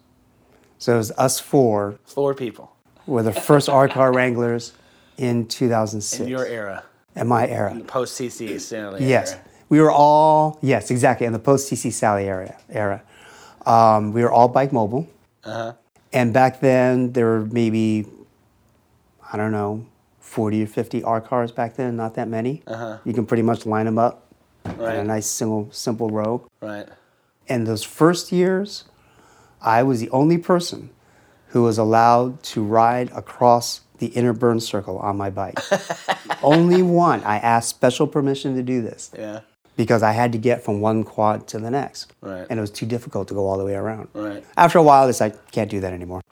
So 0.77 0.93
it 0.95 0.97
was 0.97 1.11
us 1.11 1.39
four 1.39 1.99
Four 2.05 2.33
people 2.33 2.71
were 3.05 3.23
the 3.23 3.33
first 3.33 3.67
Art 3.77 3.91
Car 3.91 4.13
Wranglers 4.13 4.73
in 5.17 5.45
2006. 5.47 6.21
in 6.21 6.27
your 6.29 6.45
era, 6.45 6.83
in 7.15 7.27
my 7.27 7.47
era. 7.47 7.77
post 7.87 8.19
CC 8.19 8.59
Stanley. 8.59 9.05
Yes, 9.05 9.33
era. 9.33 9.41
we 9.69 9.81
were 9.81 9.91
all 9.91 10.57
yes, 10.61 10.91
exactly 10.91 11.25
in 11.27 11.33
the 11.33 11.39
post 11.39 11.71
CC 11.71 11.91
Sally 11.91 12.25
era. 12.25 12.55
Era, 12.69 13.01
um, 13.65 14.13
we 14.13 14.21
were 14.23 14.31
all 14.31 14.47
bike 14.47 14.71
mobile, 14.71 15.07
Uh-huh. 15.43 15.73
and 16.13 16.33
back 16.33 16.59
then 16.61 17.11
there 17.13 17.25
were 17.25 17.45
maybe 17.45 18.05
I 19.33 19.37
don't 19.37 19.51
know, 19.51 19.85
forty 20.19 20.63
or 20.63 20.67
fifty 20.67 21.03
art 21.03 21.25
cars 21.25 21.51
back 21.51 21.75
then. 21.75 21.97
Not 21.97 22.15
that 22.15 22.27
many. 22.29 22.61
Uh-huh. 22.67 22.99
You 23.03 23.13
can 23.13 23.25
pretty 23.25 23.43
much 23.43 23.65
line 23.65 23.85
them 23.85 23.97
up 23.97 24.25
in 24.65 24.79
a 24.81 25.03
nice 25.03 25.27
single 25.27 25.67
simple 25.71 26.09
row. 26.09 26.47
Right. 26.61 26.87
And 27.49 27.65
those 27.67 27.83
first 27.83 28.31
years, 28.31 28.85
I 29.61 29.83
was 29.83 29.99
the 29.99 30.09
only 30.11 30.37
person 30.37 30.91
who 31.47 31.63
was 31.63 31.77
allowed 31.77 32.41
to 32.43 32.63
ride 32.63 33.11
across 33.13 33.81
the 33.97 34.07
inner 34.07 34.31
burn 34.33 34.59
circle 34.59 34.97
on 34.99 35.17
my 35.17 35.29
bike. 35.29 35.59
only 36.43 36.81
one. 36.83 37.21
I 37.23 37.37
asked 37.37 37.69
special 37.69 38.07
permission 38.07 38.55
to 38.55 38.61
do 38.63 38.81
this 38.81 39.11
Yeah. 39.17 39.41
because 39.75 40.03
I 40.03 40.11
had 40.11 40.31
to 40.31 40.37
get 40.37 40.63
from 40.63 40.79
one 40.79 41.03
quad 41.03 41.47
to 41.47 41.59
the 41.59 41.71
next. 41.71 42.13
Right. 42.21 42.45
And 42.49 42.59
it 42.59 42.61
was 42.61 42.71
too 42.71 42.85
difficult 42.85 43.27
to 43.29 43.33
go 43.33 43.47
all 43.47 43.57
the 43.57 43.65
way 43.65 43.75
around. 43.75 44.07
Right. 44.13 44.45
After 44.55 44.77
a 44.77 44.83
while, 44.83 45.09
it's 45.09 45.19
like, 45.19 45.51
can't 45.51 45.69
do 45.71 45.79
that 45.81 45.91
anymore. 45.91 46.21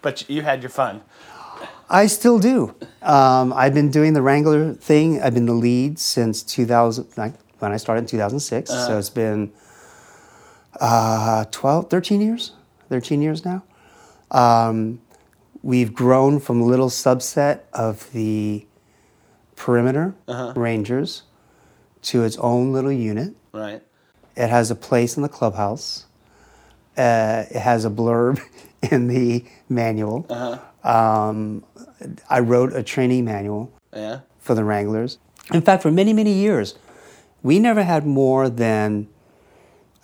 But 0.00 0.30
you 0.30 0.42
had 0.42 0.62
your 0.62 0.70
fun. 0.70 1.02
I 1.90 2.06
still 2.06 2.38
do. 2.38 2.72
Um, 3.02 3.52
I've 3.52 3.74
been 3.74 3.90
doing 3.90 4.12
the 4.12 4.22
Wrangler 4.22 4.74
thing. 4.74 5.20
I've 5.20 5.34
been 5.34 5.46
the 5.46 5.54
lead 5.54 5.98
since 5.98 6.42
2000, 6.44 7.08
like, 7.16 7.34
when 7.58 7.72
I 7.72 7.78
started 7.78 8.02
in 8.02 8.06
2006. 8.06 8.70
Uh-huh. 8.70 8.86
So 8.86 8.98
it's 8.98 9.10
been 9.10 9.50
uh, 10.80 11.44
12, 11.50 11.90
13 11.90 12.20
years, 12.20 12.52
13 12.88 13.22
years 13.22 13.44
now. 13.44 13.62
Um, 14.30 15.00
we've 15.62 15.94
grown 15.94 16.38
from 16.40 16.60
a 16.60 16.64
little 16.64 16.88
subset 16.88 17.60
of 17.72 18.10
the 18.12 18.66
perimeter 19.56 20.14
rangers 20.56 21.22
to 22.02 22.22
its 22.24 22.36
own 22.38 22.72
little 22.72 22.92
unit. 22.92 23.34
Right. 23.52 23.82
It 24.36 24.48
has 24.50 24.70
a 24.70 24.76
place 24.76 25.16
in 25.16 25.22
the 25.22 25.28
clubhouse. 25.28 26.06
Uh, 26.96 27.44
it 27.50 27.58
has 27.60 27.84
a 27.84 27.90
blurb 27.90 28.40
in 28.90 29.08
the 29.08 29.44
manual. 29.68 30.26
Uh 30.30 30.58
Um, 30.88 31.64
I 32.30 32.38
wrote 32.40 32.72
a 32.72 32.82
training 32.82 33.24
manual 33.24 33.72
Yeah. 33.92 34.20
for 34.38 34.54
the 34.54 34.62
Wranglers. 34.64 35.18
In 35.52 35.60
fact, 35.62 35.82
for 35.82 35.90
many, 35.90 36.12
many 36.12 36.32
years, 36.32 36.76
we 37.42 37.58
never 37.58 37.82
had 37.82 38.06
more 38.06 38.48
than 38.48 39.08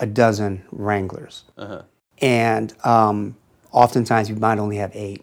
a 0.00 0.06
dozen 0.06 0.64
Wranglers. 0.70 1.44
And 2.20 2.72
um, 2.84 3.36
oftentimes 3.72 4.30
we 4.30 4.36
might 4.36 4.58
only 4.58 4.76
have 4.76 4.90
eight, 4.94 5.22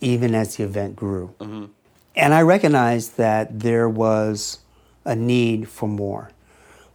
even 0.00 0.34
as 0.34 0.56
the 0.56 0.64
event 0.64 0.96
grew. 0.96 1.34
And 2.14 2.34
I 2.34 2.42
recognized 2.42 3.16
that 3.16 3.60
there 3.60 3.88
was 3.88 4.58
a 5.04 5.16
need 5.16 5.68
for 5.68 5.88
more, 5.88 6.30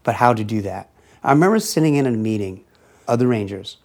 but 0.03 0.15
how 0.15 0.33
to 0.33 0.43
do 0.43 0.61
that. 0.61 0.89
I 1.23 1.31
remember 1.31 1.59
sitting 1.59 1.95
in 1.95 2.05
a 2.05 2.11
meeting 2.11 2.63
of 3.07 3.19
the 3.19 3.27
Rangers, 3.27 3.77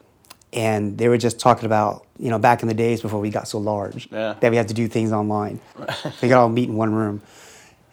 and 0.53 0.99
they 0.99 1.09
were 1.09 1.17
just 1.17 1.41
talking 1.41 1.65
about, 1.65 2.07
you 2.19 2.29
know, 2.29 2.39
back 2.39 2.61
in 2.63 2.69
the 2.69 2.75
days 2.75 3.01
before 3.01 3.19
we 3.21 3.31
got 3.31 3.49
so 3.49 3.59
large, 3.59 4.09
Yeah. 4.13 4.35
that 4.41 4.51
we 4.51 4.57
had 4.57 4.69
to 4.69 4.75
do 4.75 4.87
things 4.89 5.11
online. 5.11 5.61
we 5.79 6.29
could 6.29 6.33
all 6.33 6.51
meet 6.51 6.69
in 6.69 6.77
one 6.77 6.95
room. 6.95 7.23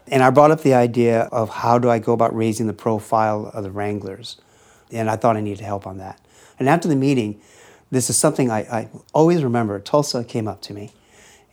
And 0.07 0.21
I 0.21 0.29
brought 0.31 0.51
up 0.51 0.61
the 0.61 0.73
idea 0.73 1.21
of 1.31 1.49
how 1.49 1.79
do 1.79 1.89
I 1.89 1.99
go 1.99 2.13
about 2.13 2.35
raising 2.35 2.67
the 2.67 2.73
profile 2.73 3.49
of 3.53 3.63
the 3.63 3.71
Wranglers. 3.71 4.37
And 4.91 5.09
I 5.09 5.15
thought 5.15 5.37
I 5.37 5.41
needed 5.41 5.63
help 5.63 5.85
on 5.85 5.97
that. 5.97 6.19
And 6.57 6.67
after 6.67 6.87
the 6.87 6.95
meeting, 6.95 7.39
this 7.91 8.09
is 8.09 8.17
something 8.17 8.49
I, 8.51 8.59
I 8.59 8.89
always 9.13 9.43
remember. 9.43 9.79
Tulsa 9.79 10.23
came 10.23 10.47
up 10.47 10.61
to 10.63 10.73
me 10.73 10.91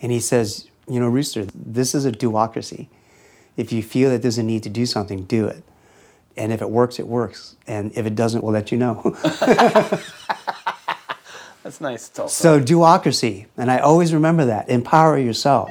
and 0.00 0.12
he 0.12 0.20
says, 0.20 0.68
You 0.88 1.00
know, 1.00 1.08
Rooster, 1.08 1.46
this 1.54 1.94
is 1.94 2.04
a 2.04 2.12
do-ocracy. 2.12 2.88
If 3.56 3.72
you 3.72 3.82
feel 3.82 4.10
that 4.10 4.22
there's 4.22 4.38
a 4.38 4.42
need 4.42 4.62
to 4.64 4.68
do 4.68 4.84
something, 4.84 5.24
do 5.24 5.46
it. 5.46 5.62
And 6.36 6.52
if 6.52 6.60
it 6.60 6.70
works, 6.70 6.98
it 6.98 7.06
works. 7.06 7.56
And 7.66 7.90
if 7.96 8.04
it 8.04 8.14
doesn't, 8.14 8.44
we'll 8.44 8.52
let 8.52 8.70
you 8.70 8.76
know. 8.76 9.16
That's 11.62 11.80
nice. 11.80 12.10
Tulsa. 12.10 12.42
so, 12.42 12.60
do-ocracy. 12.60 13.46
And 13.56 13.70
I 13.70 13.78
always 13.78 14.12
remember 14.12 14.44
that. 14.44 14.68
Empower 14.68 15.18
yourself. 15.18 15.70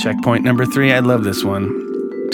Checkpoint 0.00 0.44
number 0.44 0.66
three. 0.66 0.92
I 0.92 0.98
love 0.98 1.24
this 1.24 1.42
one. 1.42 1.83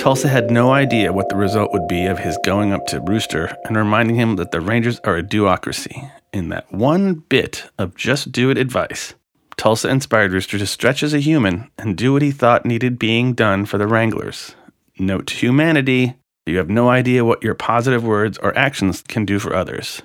Tulsa 0.00 0.28
had 0.28 0.50
no 0.50 0.72
idea 0.72 1.12
what 1.12 1.28
the 1.28 1.36
result 1.36 1.74
would 1.74 1.86
be 1.86 2.06
of 2.06 2.18
his 2.18 2.38
going 2.42 2.72
up 2.72 2.86
to 2.86 3.02
Rooster 3.02 3.54
and 3.66 3.76
reminding 3.76 4.16
him 4.16 4.36
that 4.36 4.50
the 4.50 4.62
Rangers 4.62 4.98
are 5.00 5.16
a 5.16 5.22
do-ocracy. 5.22 6.10
In 6.32 6.48
that 6.48 6.72
one 6.72 7.22
bit 7.28 7.70
of 7.76 7.96
just 7.96 8.32
do 8.32 8.48
it 8.48 8.56
advice, 8.56 9.12
Tulsa 9.58 9.90
inspired 9.90 10.32
Rooster 10.32 10.56
to 10.56 10.64
stretch 10.64 11.02
as 11.02 11.12
a 11.12 11.18
human 11.18 11.70
and 11.76 11.98
do 11.98 12.14
what 12.14 12.22
he 12.22 12.30
thought 12.30 12.64
needed 12.64 12.98
being 12.98 13.34
done 13.34 13.66
for 13.66 13.76
the 13.76 13.86
Wranglers. 13.86 14.54
Note 14.98 15.26
to 15.26 15.34
humanity 15.34 16.14
you 16.46 16.56
have 16.56 16.70
no 16.70 16.88
idea 16.88 17.22
what 17.22 17.42
your 17.42 17.54
positive 17.54 18.02
words 18.02 18.38
or 18.38 18.56
actions 18.56 19.02
can 19.06 19.26
do 19.26 19.38
for 19.38 19.54
others. 19.54 20.00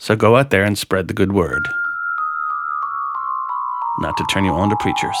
So 0.00 0.16
go 0.16 0.34
out 0.34 0.50
there 0.50 0.64
and 0.64 0.76
spread 0.76 1.06
the 1.06 1.14
good 1.14 1.30
word. 1.30 1.68
Not 4.00 4.16
to 4.16 4.26
turn 4.32 4.44
you 4.44 4.52
all 4.52 4.64
into 4.64 4.76
preachers. 4.80 5.16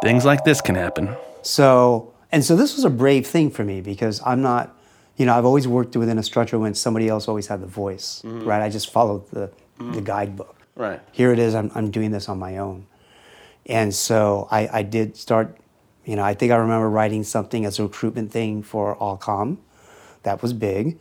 Things 0.00 0.24
like 0.24 0.44
this 0.44 0.60
can 0.60 0.76
happen. 0.76 1.16
So, 1.42 2.13
and 2.34 2.44
so 2.44 2.56
this 2.56 2.74
was 2.76 2.84
a 2.84 2.90
brave 2.90 3.26
thing 3.26 3.50
for 3.50 3.64
me 3.64 3.80
because 3.80 4.20
I'm 4.26 4.42
not, 4.42 4.76
you 5.16 5.24
know, 5.26 5.34
I've 5.38 5.44
always 5.44 5.66
worked 5.68 5.96
within 5.96 6.18
a 6.18 6.22
structure 6.22 6.58
when 6.58 6.74
somebody 6.74 7.08
else 7.08 7.28
always 7.28 7.46
had 7.46 7.60
the 7.60 7.66
voice, 7.66 8.22
right? 8.24 8.60
I 8.60 8.68
just 8.68 8.90
followed 8.90 9.30
the, 9.30 9.50
the 9.78 10.00
guidebook. 10.00 10.56
Right. 10.74 11.00
Here 11.12 11.32
it 11.32 11.38
is, 11.38 11.54
I'm, 11.54 11.70
I'm 11.74 11.90
doing 11.90 12.10
this 12.10 12.28
on 12.28 12.38
my 12.38 12.58
own. 12.58 12.86
And 13.66 13.94
so 13.94 14.48
I, 14.50 14.68
I 14.80 14.82
did 14.82 15.16
start, 15.16 15.56
you 16.04 16.16
know, 16.16 16.24
I 16.24 16.34
think 16.34 16.50
I 16.52 16.56
remember 16.56 16.90
writing 16.90 17.22
something 17.22 17.64
as 17.64 17.78
a 17.78 17.84
recruitment 17.84 18.32
thing 18.32 18.62
for 18.62 18.96
Allcom. 18.96 19.58
That 20.24 20.42
was 20.42 20.52
big. 20.52 20.98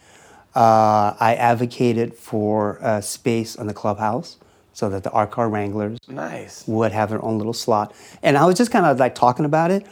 Uh, 0.56 1.16
I 1.20 1.36
advocated 1.40 2.14
for 2.14 2.78
uh, 2.84 3.02
space 3.02 3.56
on 3.56 3.66
the 3.68 3.74
clubhouse 3.74 4.38
so 4.74 4.90
that 4.90 5.04
the 5.04 5.12
Art 5.12 5.32
Car 5.32 5.50
Wranglers 5.50 5.98
Nice. 6.08 6.64
would 6.68 6.92
have 6.92 7.10
their 7.10 7.24
own 7.24 7.38
little 7.40 7.54
slot. 7.54 7.94
And 8.22 8.38
I 8.38 8.46
was 8.46 8.56
just 8.56 8.72
kind 8.72 8.86
of 8.86 9.00
like 9.00 9.16
talking 9.16 9.46
about 9.46 9.72
it. 9.72 9.86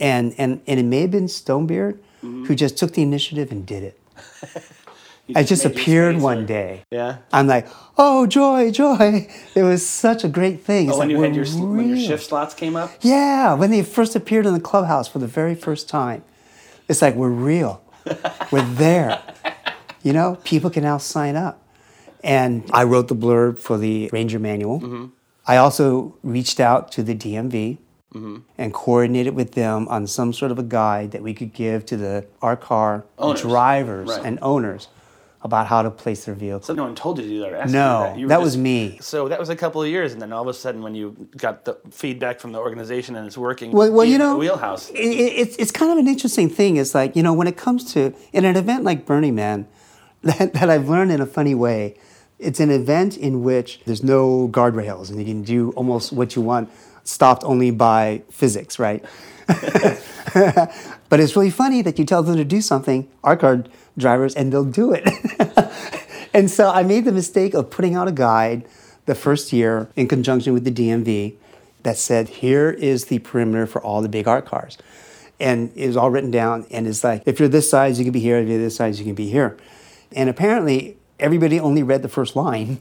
And, 0.00 0.34
and, 0.38 0.60
and 0.66 0.78
it 0.80 0.84
may 0.84 1.00
have 1.02 1.10
been 1.10 1.26
Stonebeard 1.26 1.98
who 2.20 2.54
just 2.54 2.76
took 2.76 2.92
the 2.92 3.02
initiative 3.02 3.50
and 3.52 3.64
did 3.66 3.82
it. 3.84 4.00
I 5.36 5.42
just 5.42 5.64
made 5.64 5.72
appeared 5.74 6.16
one 6.16 6.46
day. 6.46 6.82
Yeah. 6.90 7.18
I'm 7.32 7.46
like, 7.46 7.66
oh, 7.98 8.26
joy, 8.26 8.70
joy. 8.70 9.28
It 9.54 9.62
was 9.62 9.86
such 9.86 10.24
a 10.24 10.28
great 10.28 10.62
thing. 10.62 10.86
It's 10.88 10.96
Oh, 10.96 10.98
when 11.00 11.08
like, 11.08 11.16
you 11.16 11.22
had 11.22 11.36
your 11.36 11.44
sl- 11.44 11.66
when 11.66 11.88
your 11.90 11.98
shift 11.98 12.24
slots 12.24 12.54
came 12.54 12.76
up. 12.76 12.90
Yeah, 13.02 13.52
when 13.54 13.70
they 13.70 13.82
first 13.82 14.16
appeared 14.16 14.46
in 14.46 14.54
the 14.54 14.60
clubhouse 14.60 15.06
for 15.06 15.18
the 15.18 15.26
very 15.26 15.54
first 15.54 15.88
time. 15.88 16.24
It's 16.88 17.02
like, 17.02 17.14
we're 17.14 17.28
real. 17.28 17.82
we're 18.50 18.62
there. 18.74 19.22
You 20.02 20.12
know, 20.14 20.38
people 20.44 20.70
can 20.70 20.82
now 20.82 20.96
sign 20.98 21.36
up. 21.36 21.62
And 22.24 22.64
I 22.72 22.84
wrote 22.84 23.08
the 23.08 23.14
blurb 23.16 23.58
for 23.58 23.76
the 23.78 24.08
Ranger 24.12 24.38
Manual. 24.38 24.80
Mm-hmm. 24.80 25.06
I 25.46 25.56
also 25.58 26.16
reached 26.22 26.58
out 26.58 26.90
to 26.92 27.02
the 27.02 27.14
DMV 27.14 27.78
Mm-hmm. 28.14 28.36
and 28.56 28.72
coordinated 28.72 29.34
with 29.34 29.52
them 29.52 29.86
on 29.88 30.06
some 30.06 30.32
sort 30.32 30.50
of 30.50 30.58
a 30.58 30.62
guide 30.62 31.10
that 31.10 31.22
we 31.22 31.34
could 31.34 31.52
give 31.52 31.84
to 31.86 31.96
the 31.98 32.24
art 32.40 32.62
car 32.62 33.04
Owners. 33.18 33.42
drivers 33.42 34.08
Right. 34.08 34.24
and 34.24 34.38
owners 34.40 34.88
about 35.42 35.66
how 35.66 35.82
to 35.82 35.90
place 35.90 36.24
their 36.24 36.34
vehicle. 36.34 36.62
So 36.62 36.72
no 36.72 36.84
one 36.84 36.94
told 36.94 37.18
you 37.18 37.24
to 37.24 37.28
do 37.28 37.40
that. 37.40 37.52
Or 37.52 37.56
asked 37.56 37.72
No, 37.72 37.98
you 38.00 38.04
that. 38.06 38.18
You 38.18 38.24
were 38.24 38.28
that 38.30 38.40
was 38.40 38.56
me. 38.56 38.98
So 39.02 39.28
that 39.28 39.38
was 39.38 39.50
a 39.50 39.54
couple 39.56 39.82
of 39.82 39.88
years, 39.88 40.14
and 40.14 40.22
then 40.22 40.32
all 40.32 40.40
of 40.40 40.48
a 40.48 40.54
sudden, 40.54 40.80
when 40.82 40.94
you 40.94 41.28
got 41.36 41.66
the 41.66 41.76
feedback 41.90 42.40
from 42.40 42.52
the 42.52 42.58
organization 42.58 43.14
and 43.14 43.26
it's 43.26 43.36
working, 43.36 43.72
Well, 43.72 43.92
well 43.92 44.06
you 44.06 44.16
know, 44.16 44.38
wheelhouse. 44.38 44.88
It, 44.88 44.96
it- 44.96 45.34
it's 45.42 45.56
it's 45.56 45.70
kind 45.70 45.92
of 45.92 45.98
an 45.98 46.08
interesting 46.08 46.48
thing. 46.48 46.78
It's 46.78 46.94
like 46.94 47.14
you 47.14 47.22
know, 47.22 47.34
when 47.34 47.46
it 47.46 47.58
comes 47.58 47.92
to 47.92 48.14
in 48.32 48.46
an 48.46 48.56
event 48.56 48.84
like 48.84 49.04
Burning 49.04 49.34
Man, 49.34 49.68
that, 50.22 50.54
that 50.54 50.70
I've 50.70 50.88
learned 50.88 51.12
in 51.12 51.20
a 51.20 51.26
funny 51.26 51.54
way. 51.54 51.96
It's 52.38 52.58
an 52.60 52.70
event 52.70 53.16
in 53.18 53.42
which 53.42 53.80
there's 53.84 54.02
no 54.02 54.48
guardrails 54.48 55.10
and 55.10 55.18
you 55.18 55.24
can 55.26 55.42
do 55.42 55.72
almost 55.72 56.12
what 56.12 56.34
you 56.36 56.42
want, 56.42 56.70
stopped 57.08 57.42
only 57.44 57.70
by 57.70 58.22
physics, 58.30 58.78
right? 58.78 59.02
but 59.46 61.20
it's 61.20 61.34
really 61.34 61.50
funny 61.50 61.80
that 61.80 61.98
you 61.98 62.04
tell 62.04 62.22
them 62.22 62.36
to 62.36 62.44
do 62.44 62.60
something, 62.60 63.08
art 63.24 63.40
car 63.40 63.64
drivers, 63.96 64.34
and 64.34 64.52
they'll 64.52 64.64
do 64.64 64.92
it. 64.92 65.08
and 66.34 66.50
so 66.50 66.70
I 66.70 66.82
made 66.82 67.06
the 67.06 67.12
mistake 67.12 67.54
of 67.54 67.70
putting 67.70 67.94
out 67.94 68.08
a 68.08 68.12
guide 68.12 68.68
the 69.06 69.14
first 69.14 69.54
year 69.54 69.88
in 69.96 70.06
conjunction 70.06 70.52
with 70.52 70.64
the 70.64 70.70
DMV 70.70 71.34
that 71.82 71.96
said, 71.96 72.28
here 72.28 72.70
is 72.70 73.06
the 73.06 73.20
perimeter 73.20 73.66
for 73.66 73.82
all 73.82 74.02
the 74.02 74.08
big 74.08 74.28
art 74.28 74.44
cars. 74.44 74.76
And 75.40 75.72
it 75.74 75.86
was 75.86 75.96
all 75.96 76.10
written 76.10 76.30
down, 76.30 76.66
and 76.70 76.86
it's 76.86 77.02
like, 77.02 77.22
if 77.24 77.38
you're 77.38 77.48
this 77.48 77.70
size, 77.70 77.98
you 77.98 78.04
can 78.04 78.12
be 78.12 78.20
here. 78.20 78.36
If 78.36 78.48
you're 78.48 78.58
this 78.58 78.76
size, 78.76 78.98
you 78.98 79.06
can 79.06 79.14
be 79.14 79.30
here. 79.30 79.56
And 80.12 80.28
apparently, 80.28 80.97
everybody 81.20 81.60
only 81.60 81.82
read 81.82 82.02
the 82.02 82.08
first 82.08 82.36
line. 82.36 82.78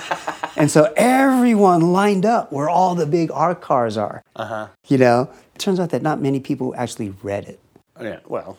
and 0.56 0.70
so 0.70 0.92
everyone 0.96 1.92
lined 1.92 2.26
up 2.26 2.52
where 2.52 2.68
all 2.68 2.94
the 2.94 3.06
big 3.06 3.30
art 3.32 3.60
cars 3.60 3.96
are. 3.96 4.22
Uh-huh. 4.34 4.68
You 4.88 4.98
know, 4.98 5.30
it 5.54 5.58
turns 5.58 5.80
out 5.80 5.90
that 5.90 6.02
not 6.02 6.20
many 6.20 6.40
people 6.40 6.74
actually 6.76 7.10
read 7.22 7.44
it. 7.44 7.60
Oh, 7.98 8.04
yeah. 8.04 8.18
Well, 8.26 8.58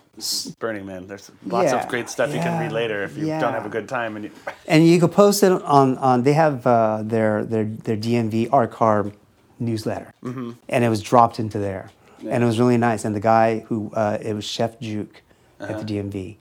Burning 0.60 0.86
Man. 0.86 1.08
There's 1.08 1.30
lots 1.46 1.72
Yeah, 1.72 1.84
of 1.84 1.88
great 1.90 2.10
stuff 2.10 2.34
you 2.34 2.40
can 2.40 2.60
read 2.60 2.72
later 2.72 3.04
if 3.04 3.16
you 3.16 3.28
yeah. 3.28 3.40
don't 3.40 3.54
have 3.54 3.66
a 3.68 3.70
good 3.70 3.88
time. 3.88 4.16
And 4.16 4.26
you, 4.26 4.32
And 4.68 4.88
you 4.88 5.00
could 5.00 5.12
post 5.12 5.44
it 5.44 5.52
on, 5.52 5.98
on 6.00 6.24
they 6.24 6.34
have 6.34 6.66
uh, 6.66 7.04
their, 7.04 7.44
their, 7.46 7.66
their 7.66 7.98
DMV 7.98 8.50
art 8.52 8.72
car 8.72 9.12
newsletter. 9.60 10.12
And 10.24 10.84
it 10.84 10.90
was 10.90 11.02
dropped 11.02 11.40
into 11.40 11.60
there. 11.60 11.92
And 12.28 12.44
it 12.44 12.48
was 12.48 12.60
really 12.60 12.78
nice. 12.78 13.06
And 13.06 13.16
the 13.16 13.20
guy 13.20 13.60
who, 13.60 13.92
uh, 13.94 14.18
it 14.20 14.34
was 14.34 14.44
Chef 14.44 14.80
Juke 14.80 15.22
at 15.60 15.86
the 15.86 15.94
DMV, 15.94 16.38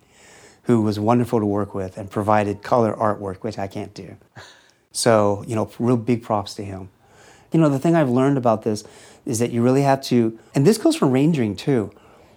who 0.66 0.82
was 0.82 0.98
wonderful 0.98 1.38
to 1.38 1.46
work 1.46 1.74
with 1.74 1.96
and 1.96 2.10
provided 2.10 2.62
color 2.62 2.92
artwork, 2.92 3.36
which 3.36 3.56
I 3.58 3.68
can't 3.68 3.94
do. 3.94 4.16
So, 4.90 5.44
you 5.46 5.54
know, 5.54 5.70
real 5.78 5.96
big 5.96 6.22
props 6.22 6.54
to 6.54 6.64
him. 6.64 6.88
You 7.52 7.60
know, 7.60 7.68
the 7.68 7.78
thing 7.78 7.94
I've 7.94 8.10
learned 8.10 8.36
about 8.36 8.62
this 8.62 8.82
is 9.24 9.38
that 9.38 9.52
you 9.52 9.62
really 9.62 9.82
have 9.82 10.02
to, 10.04 10.38
and 10.54 10.66
this 10.66 10.76
goes 10.76 10.96
for 10.96 11.06
rangering 11.06 11.56
too, 11.56 11.92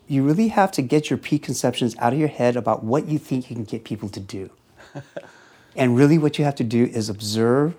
you 0.08 0.24
really 0.24 0.50
have 0.50 0.72
to 0.74 0.82
get 0.82 1.10
your 1.10 1.18
preconceptions 1.18 1.96
out 1.98 2.14
of 2.14 2.20
your 2.20 2.28
head 2.28 2.56
about 2.56 2.84
what 2.84 3.08
you 3.08 3.18
think 3.18 3.50
you 3.50 3.56
can 3.56 3.66
get 3.66 3.84
people 3.84 4.10
to 4.10 4.20
do. 4.20 4.50
and 5.76 5.96
really, 5.96 6.18
what 6.18 6.38
you 6.38 6.46
have 6.46 6.56
to 6.56 6.64
do 6.64 6.86
is 6.86 7.10
observe, 7.10 7.76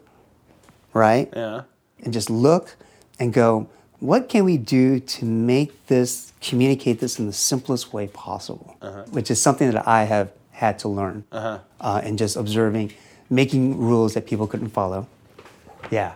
right? 0.92 1.28
yeah. 1.35 1.62
And 2.02 2.12
just 2.12 2.30
look 2.30 2.76
and 3.19 3.33
go, 3.33 3.69
what 3.99 4.28
can 4.28 4.45
we 4.45 4.57
do 4.57 5.00
to 5.00 5.25
make 5.25 5.87
this, 5.87 6.33
communicate 6.40 7.00
this 7.00 7.19
in 7.19 7.26
the 7.26 7.33
simplest 7.33 7.92
way 7.92 8.07
possible? 8.09 8.76
Uh-huh. 8.80 9.04
Which 9.11 9.30
is 9.30 9.42
something 9.42 9.71
that 9.71 9.87
I 9.87 10.04
have 10.04 10.33
had 10.61 10.79
to 10.81 10.88
learn. 10.88 11.25
Uh-huh. 11.33 11.59
Uh, 11.81 12.00
and 12.05 12.19
just 12.19 12.37
observing, 12.37 12.93
making 13.31 13.79
rules 13.79 14.12
that 14.14 14.26
people 14.26 14.47
couldn't 14.47 14.69
follow. 14.69 15.09
Yeah. 15.90 16.12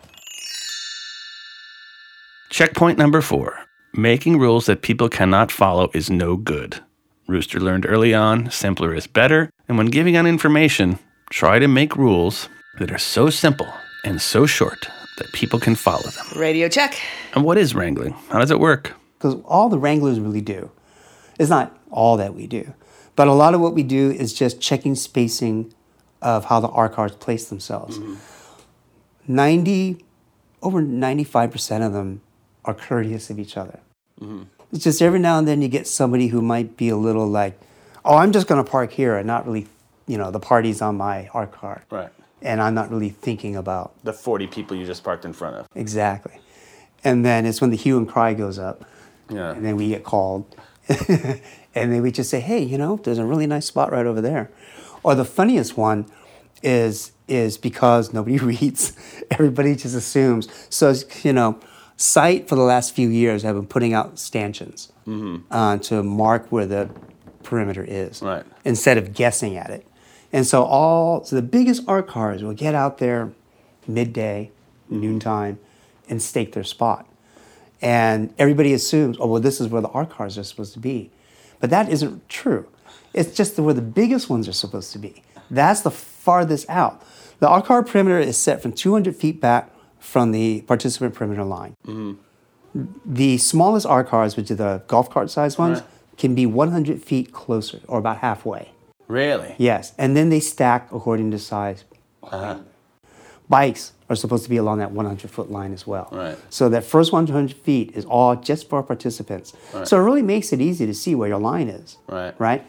Checkpoint 2.51 2.99
number 2.99 3.21
four 3.21 3.59
making 3.97 4.39
rules 4.39 4.67
that 4.67 4.83
people 4.83 5.09
cannot 5.09 5.53
follow 5.53 5.89
is 5.95 6.11
no 6.11 6.37
good. 6.37 6.81
Rooster 7.29 7.61
learned 7.61 7.87
early 7.87 8.13
on 8.13 8.51
simpler 8.51 8.93
is 8.95 9.07
better, 9.07 9.51
and 9.69 9.79
when 9.79 9.87
giving 9.87 10.17
out 10.17 10.27
information, 10.27 10.99
try 11.31 11.59
to 11.61 11.69
make 11.69 11.97
rules 11.97 12.49
that 12.81 12.91
are 12.91 12.99
so 12.99 13.31
simple 13.31 13.73
and 14.05 14.21
so 14.21 14.47
short 14.47 14.89
that 15.19 15.33
people 15.33 15.61
can 15.61 15.77
follow 15.77 16.11
them. 16.11 16.27
Radio 16.37 16.69
check. 16.69 17.01
And 17.35 17.45
what 17.45 17.57
is 17.57 17.73
wrangling? 17.75 18.15
How 18.31 18.41
does 18.41 18.51
it 18.51 18.59
work? 18.61 18.95
because 19.25 19.41
all 19.47 19.71
the 19.71 19.79
Wranglers 19.79 20.21
really 20.21 20.43
do. 20.43 20.71
It's 21.39 21.49
not 21.49 21.75
all 21.91 22.19
that 22.19 22.35
we 22.35 22.47
do, 22.47 22.75
but 23.16 23.28
a 23.28 23.33
lot 23.33 23.54
of 23.54 23.61
what 23.61 23.75
we 23.75 23.83
do 23.83 24.11
is 24.11 24.33
just 24.33 24.61
checking 24.61 24.94
spacing 24.94 25.73
of 26.23 26.47
how 26.47 26.61
the 26.61 26.68
art 26.68 26.94
cars 26.94 27.12
place 27.12 27.49
themselves. 27.49 27.99
Mm-hmm. 27.99 28.14
90, 29.26 30.04
over 30.62 30.83
95% 30.83 31.87
of 31.87 31.92
them 31.92 32.21
are 32.64 32.75
courteous 32.75 33.30
of 33.30 33.38
each 33.38 33.56
other. 33.56 33.80
Mm-hmm. 34.21 34.42
It's 34.73 34.85
just 34.85 35.00
every 35.00 35.18
now 35.18 35.38
and 35.38 35.47
then 35.47 35.62
you 35.62 35.68
get 35.68 35.87
somebody 35.87 36.28
who 36.28 36.42
might 36.42 36.76
be 36.76 36.88
a 36.88 36.97
little 36.97 37.26
like, 37.26 37.59
oh, 38.04 38.16
I'm 38.16 38.33
just 38.33 38.47
going 38.47 38.62
to 38.62 38.68
park 38.68 38.92
here 38.92 39.16
and 39.16 39.26
not 39.26 39.47
really, 39.47 39.66
you 40.06 40.18
know, 40.18 40.30
the 40.30 40.40
party's 40.40 40.83
on 40.83 40.97
my 40.97 41.28
art 41.33 41.52
car. 41.52 41.85
Right. 41.90 42.11
And 42.42 42.61
I'm 42.61 42.75
not 42.75 42.90
really 42.90 43.09
thinking 43.11 43.56
about 43.56 43.94
The 44.04 44.12
40 44.12 44.49
people 44.49 44.76
you 44.76 44.85
just 44.85 45.02
parked 45.04 45.25
in 45.25 45.33
front 45.33 45.56
of. 45.56 45.66
exactly. 45.75 46.38
And 47.02 47.25
then 47.25 47.47
it's 47.47 47.61
when 47.61 47.71
the 47.71 47.76
hue 47.76 47.99
and 47.99 48.09
cry 48.09 48.35
goes 48.35 48.59
up. 48.59 48.85
Yeah. 49.30 49.52
And 49.52 49.64
then 49.64 49.76
we 49.76 49.88
get 49.88 50.04
called. 50.04 50.44
and 51.75 51.93
then 51.93 52.02
we 52.02 52.11
just 52.12 52.31
say, 52.31 52.40
hey, 52.40 52.62
you 52.62 52.78
know, 52.78 52.97
there's 53.02 53.19
a 53.19 53.25
really 53.25 53.47
nice 53.47 53.66
spot 53.66 53.90
right 53.93 54.07
over 54.07 54.21
there. 54.21 54.50
Or 55.02 55.14
the 55.14 55.25
funniest 55.25 55.76
one 55.76 56.07
is 56.62 57.12
is 57.26 57.57
because 57.59 58.12
nobody 58.12 58.38
reads, 58.52 58.93
everybody 59.31 59.75
just 59.75 59.95
assumes. 59.95 60.49
So, 60.71 60.95
you 61.23 61.33
know, 61.33 61.59
Site 61.97 62.49
for 62.49 62.54
the 62.57 62.62
last 62.62 62.95
few 62.95 63.09
years 63.09 63.43
have 63.45 63.54
been 63.54 63.66
putting 63.66 63.95
out 63.95 64.19
stanchions 64.19 64.93
uh, 65.50 65.76
to 65.78 66.02
mark 66.02 66.50
where 66.50 66.66
the 66.66 66.90
perimeter 67.45 67.85
is 67.87 68.21
Right. 68.21 68.45
instead 68.64 68.99
of 68.99 69.14
guessing 69.14 69.57
at 69.57 69.71
it. 69.71 69.87
And 70.33 70.45
so 70.47 70.64
all 70.64 71.23
so 71.25 71.37
the 71.37 71.43
biggest 71.43 71.83
art 71.87 72.09
cars 72.09 72.43
will 72.43 72.54
get 72.54 72.75
out 72.75 72.99
there 72.99 73.33
midday, 73.87 74.50
noontime, 74.88 75.59
and 76.09 76.21
stake 76.21 76.52
their 76.52 76.64
spot. 76.64 77.07
And 77.81 78.35
everybody 78.38 78.73
assumes, 78.73 79.16
oh 79.21 79.26
well, 79.28 79.40
this 79.40 79.61
is 79.61 79.69
where 79.69 79.83
the 79.83 79.88
art 79.90 80.11
cars 80.11 80.37
are 80.38 80.43
supposed 80.45 80.73
to 80.75 80.81
be. 80.81 81.11
But 81.64 81.71
that 81.71 81.88
isn't 81.88 82.28
true. 82.28 82.66
It's 83.14 83.35
just 83.35 83.59
where 83.59 83.73
the 83.73 83.80
biggest 83.80 84.28
ones 84.28 84.47
are 84.49 84.52
supposed 84.52 84.92
to 84.92 84.99
be. 84.99 85.23
That's 85.50 85.80
the 85.80 85.90
farthest 85.90 86.68
out. 86.68 87.02
The 87.38 87.49
art 87.49 87.64
car 87.64 87.83
perimeter 87.83 88.18
is 88.18 88.37
set 88.37 88.61
from 88.61 88.73
200 88.75 89.16
feet 89.16 89.40
back 89.40 89.71
from 89.99 90.33
the 90.33 90.61
participant 90.66 91.14
perimeter 91.14 91.42
line. 91.42 91.75
The 93.06 93.38
smallest 93.38 93.87
art 93.87 94.09
cars, 94.09 94.37
which 94.37 94.50
are 94.50 94.56
the 94.56 94.83
golf 94.88 95.09
cart 95.09 95.30
sized 95.30 95.59
ones, 95.59 95.78
Right. 95.80 95.88
can 96.18 96.35
be 96.35 96.44
100 96.44 97.02
feet 97.02 97.33
closer 97.33 97.80
or 97.88 97.99
about 97.99 98.18
halfway. 98.18 98.73
Really? 99.09 99.54
Yes, 99.56 99.94
and 99.97 100.14
then 100.14 100.28
they 100.28 100.40
stack 100.40 100.92
according 100.92 101.30
to 101.30 101.38
size. 101.38 101.85
Uh-huh. 102.25 102.59
Bikes 103.49 103.93
are 104.09 104.17
supposed 104.17 104.45
to 104.45 104.51
be 104.51 104.57
along 104.57 104.79
that 104.79 104.91
100 104.93 105.31
foot 105.31 105.51
line 105.51 105.73
as 105.73 105.87
well. 105.87 106.09
Right. 106.13 106.39
So 106.51 106.69
that 106.71 106.85
first 106.85 107.13
100 107.13 107.53
feet 107.55 107.93
is 107.95 108.05
all 108.05 108.37
just 108.37 108.69
for 108.69 108.83
participants. 108.83 109.53
Right. 109.73 109.87
So 109.87 109.99
it 109.99 110.03
really 110.03 110.23
makes 110.23 110.53
it 110.53 110.61
easy 110.61 110.87
to 110.87 110.95
see 110.95 111.15
where 111.15 111.29
your 111.29 111.39
line 111.39 111.69
is. 111.69 111.99
Right. 112.09 112.35
Right? 112.39 112.65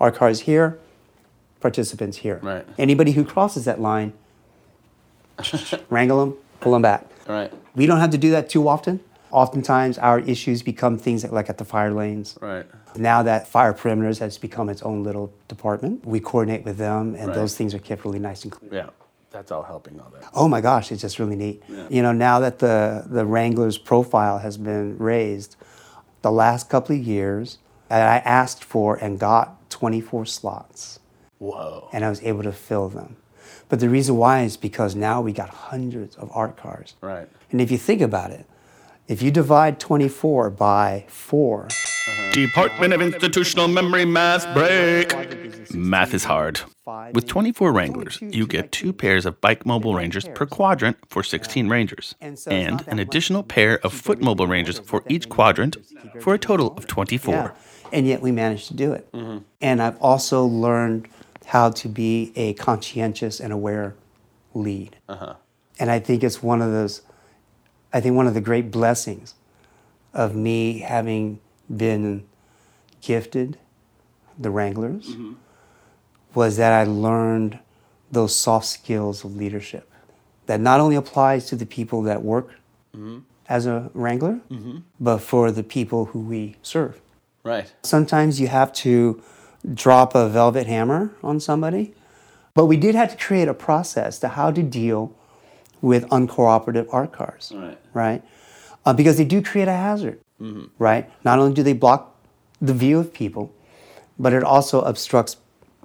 Our 0.00 0.10
cars 0.10 0.40
here, 0.40 0.78
participants 1.60 2.18
here. 2.18 2.40
Right. 2.42 2.66
Anybody 2.78 3.12
who 3.12 3.24
crosses 3.24 3.64
that 3.66 3.80
line, 3.80 4.12
wrangle 5.90 6.20
them, 6.24 6.36
pull 6.60 6.72
them 6.72 6.82
back. 6.82 7.06
Right. 7.28 7.52
We 7.74 7.86
don't 7.86 8.00
have 8.00 8.10
to 8.10 8.18
do 8.18 8.30
that 8.32 8.48
too 8.48 8.66
often. 8.68 9.00
Oftentimes, 9.30 9.96
our 9.98 10.18
issues 10.20 10.62
become 10.62 10.98
things 10.98 11.24
like 11.30 11.48
at 11.48 11.56
the 11.58 11.64
fire 11.64 11.90
lanes. 11.92 12.36
Right. 12.40 12.66
Now 12.96 13.22
that 13.22 13.48
fire 13.48 13.72
perimeters 13.72 14.18
has 14.18 14.36
become 14.36 14.68
its 14.68 14.82
own 14.82 15.02
little 15.04 15.32
department, 15.48 16.04
we 16.04 16.20
coordinate 16.20 16.64
with 16.66 16.76
them, 16.76 17.14
and 17.14 17.28
Right. 17.28 17.34
those 17.34 17.56
things 17.56 17.72
are 17.72 17.78
kept 17.78 18.04
really 18.04 18.18
nice 18.18 18.42
and 18.42 18.52
clear. 18.52 18.70
Yeah. 18.74 18.90
That's 19.32 19.50
all 19.50 19.62
helping 19.62 19.98
all 20.00 20.10
that. 20.10 20.28
Oh 20.34 20.46
my 20.48 20.60
gosh, 20.60 20.92
it's 20.92 21.02
just 21.02 21.18
really 21.18 21.36
neat. 21.36 21.62
You 21.88 22.02
know, 22.02 22.12
now 22.12 22.40
that 22.40 22.58
the 22.58 23.04
the 23.06 23.24
Wrangler's 23.24 23.78
profile 23.78 24.38
has 24.38 24.56
been 24.56 24.98
raised, 24.98 25.56
the 26.22 26.30
last 26.32 26.68
couple 26.68 26.94
of 26.94 27.02
years, 27.02 27.58
I 27.90 28.18
asked 28.24 28.62
for 28.64 28.96
and 28.96 29.18
got 29.18 29.70
24 29.70 30.26
slots, 30.26 31.00
Whoa. 31.38 31.88
and 31.92 32.04
I 32.04 32.10
was 32.10 32.22
able 32.22 32.42
to 32.44 32.52
fill 32.52 32.88
them. 32.88 33.16
But 33.68 33.80
the 33.80 33.88
reason 33.88 34.16
why 34.16 34.42
is 34.42 34.56
because 34.56 34.94
now 34.94 35.20
we 35.22 35.32
got 35.32 35.48
hundreds 35.48 36.14
of 36.16 36.30
art 36.34 36.56
cars. 36.56 36.94
Right. 37.00 37.28
And 37.50 37.60
if 37.60 37.70
you 37.70 37.78
think 37.78 38.02
about 38.02 38.30
it, 38.30 38.46
if 39.08 39.22
you 39.22 39.30
divide 39.30 39.80
24 39.80 40.50
by 40.50 41.04
4, 41.08 41.68
Uh-huh. 42.08 42.30
Department 42.32 42.92
of 42.92 43.00
Institutional 43.00 43.68
Memory 43.68 44.04
Math 44.04 44.52
break. 44.54 45.14
Math 45.72 46.14
is 46.14 46.24
hard. 46.24 46.60
With 47.14 47.28
24 47.28 47.72
Wranglers, 47.72 48.18
you 48.20 48.46
get 48.46 48.72
two 48.72 48.92
pairs 48.92 49.24
of 49.24 49.40
bike 49.40 49.64
mobile 49.64 49.94
Rangers 49.94 50.26
per 50.34 50.46
quadrant 50.46 50.96
for 51.08 51.22
16 51.22 51.68
Rangers, 51.68 52.16
and 52.20 52.84
an 52.88 52.98
additional 52.98 53.44
pair 53.44 53.78
of 53.84 53.92
foot 53.92 54.20
mobile 54.20 54.48
Rangers 54.48 54.80
for 54.80 55.04
each 55.08 55.28
quadrant 55.28 55.76
for 56.20 56.34
a 56.34 56.38
total 56.38 56.76
of 56.76 56.88
24. 56.88 57.34
Yeah. 57.34 57.50
And 57.92 58.06
yet 58.06 58.20
we 58.20 58.32
managed 58.32 58.66
to 58.68 58.74
do 58.74 58.92
it. 58.92 59.10
Mm-hmm. 59.12 59.38
And 59.60 59.80
I've 59.80 59.98
also 60.00 60.44
learned 60.44 61.08
how 61.46 61.70
to 61.70 61.88
be 61.88 62.32
a 62.34 62.54
conscientious 62.54 63.38
and 63.38 63.52
aware 63.52 63.94
lead. 64.54 64.96
Uh-huh. 65.08 65.34
And 65.78 65.90
I 65.90 66.00
think 66.00 66.24
it's 66.24 66.42
one 66.42 66.62
of 66.62 66.72
those, 66.72 67.02
I 67.92 68.00
think 68.00 68.16
one 68.16 68.26
of 68.26 68.34
the 68.34 68.40
great 68.40 68.70
blessings 68.72 69.34
of 70.12 70.34
me 70.34 70.80
having 70.80 71.38
been 71.76 72.24
gifted 73.00 73.58
the 74.38 74.50
Wranglers 74.50 75.08
mm-hmm. 75.08 75.32
was 76.34 76.56
that 76.56 76.72
I 76.72 76.84
learned 76.84 77.58
those 78.10 78.34
soft 78.34 78.66
skills 78.66 79.24
of 79.24 79.36
leadership 79.36 79.90
that 80.46 80.60
not 80.60 80.80
only 80.80 80.96
applies 80.96 81.46
to 81.46 81.56
the 81.56 81.66
people 81.66 82.02
that 82.02 82.22
work 82.22 82.50
mm-hmm. 82.94 83.20
as 83.48 83.66
a 83.66 83.90
Wrangler, 83.94 84.40
mm-hmm. 84.50 84.78
but 85.00 85.18
for 85.18 85.50
the 85.50 85.62
people 85.62 86.06
who 86.06 86.20
we 86.20 86.56
serve. 86.62 87.00
Right. 87.44 87.72
Sometimes 87.82 88.40
you 88.40 88.48
have 88.48 88.72
to 88.74 89.22
drop 89.74 90.14
a 90.14 90.28
velvet 90.28 90.66
hammer 90.66 91.14
on 91.22 91.40
somebody, 91.40 91.94
but 92.54 92.66
we 92.66 92.76
did 92.76 92.94
have 92.94 93.10
to 93.10 93.16
create 93.16 93.48
a 93.48 93.54
process 93.54 94.18
to 94.20 94.28
how 94.28 94.50
to 94.50 94.62
deal 94.62 95.14
with 95.80 96.08
uncooperative 96.10 96.86
art 96.92 97.12
cars, 97.12 97.52
Right. 97.54 97.78
right? 97.92 98.22
Uh, 98.84 98.92
because 98.92 99.16
they 99.16 99.24
do 99.24 99.42
create 99.42 99.68
a 99.68 99.72
hazard, 99.72 100.20
right? 100.78 101.10
Not 101.24 101.38
only 101.38 101.54
do 101.54 101.62
they 101.62 101.72
block 101.72 102.14
the 102.60 102.74
view 102.74 102.98
of 102.98 103.12
people, 103.12 103.52
but 104.18 104.32
it 104.32 104.42
also 104.44 104.80
obstructs 104.82 105.36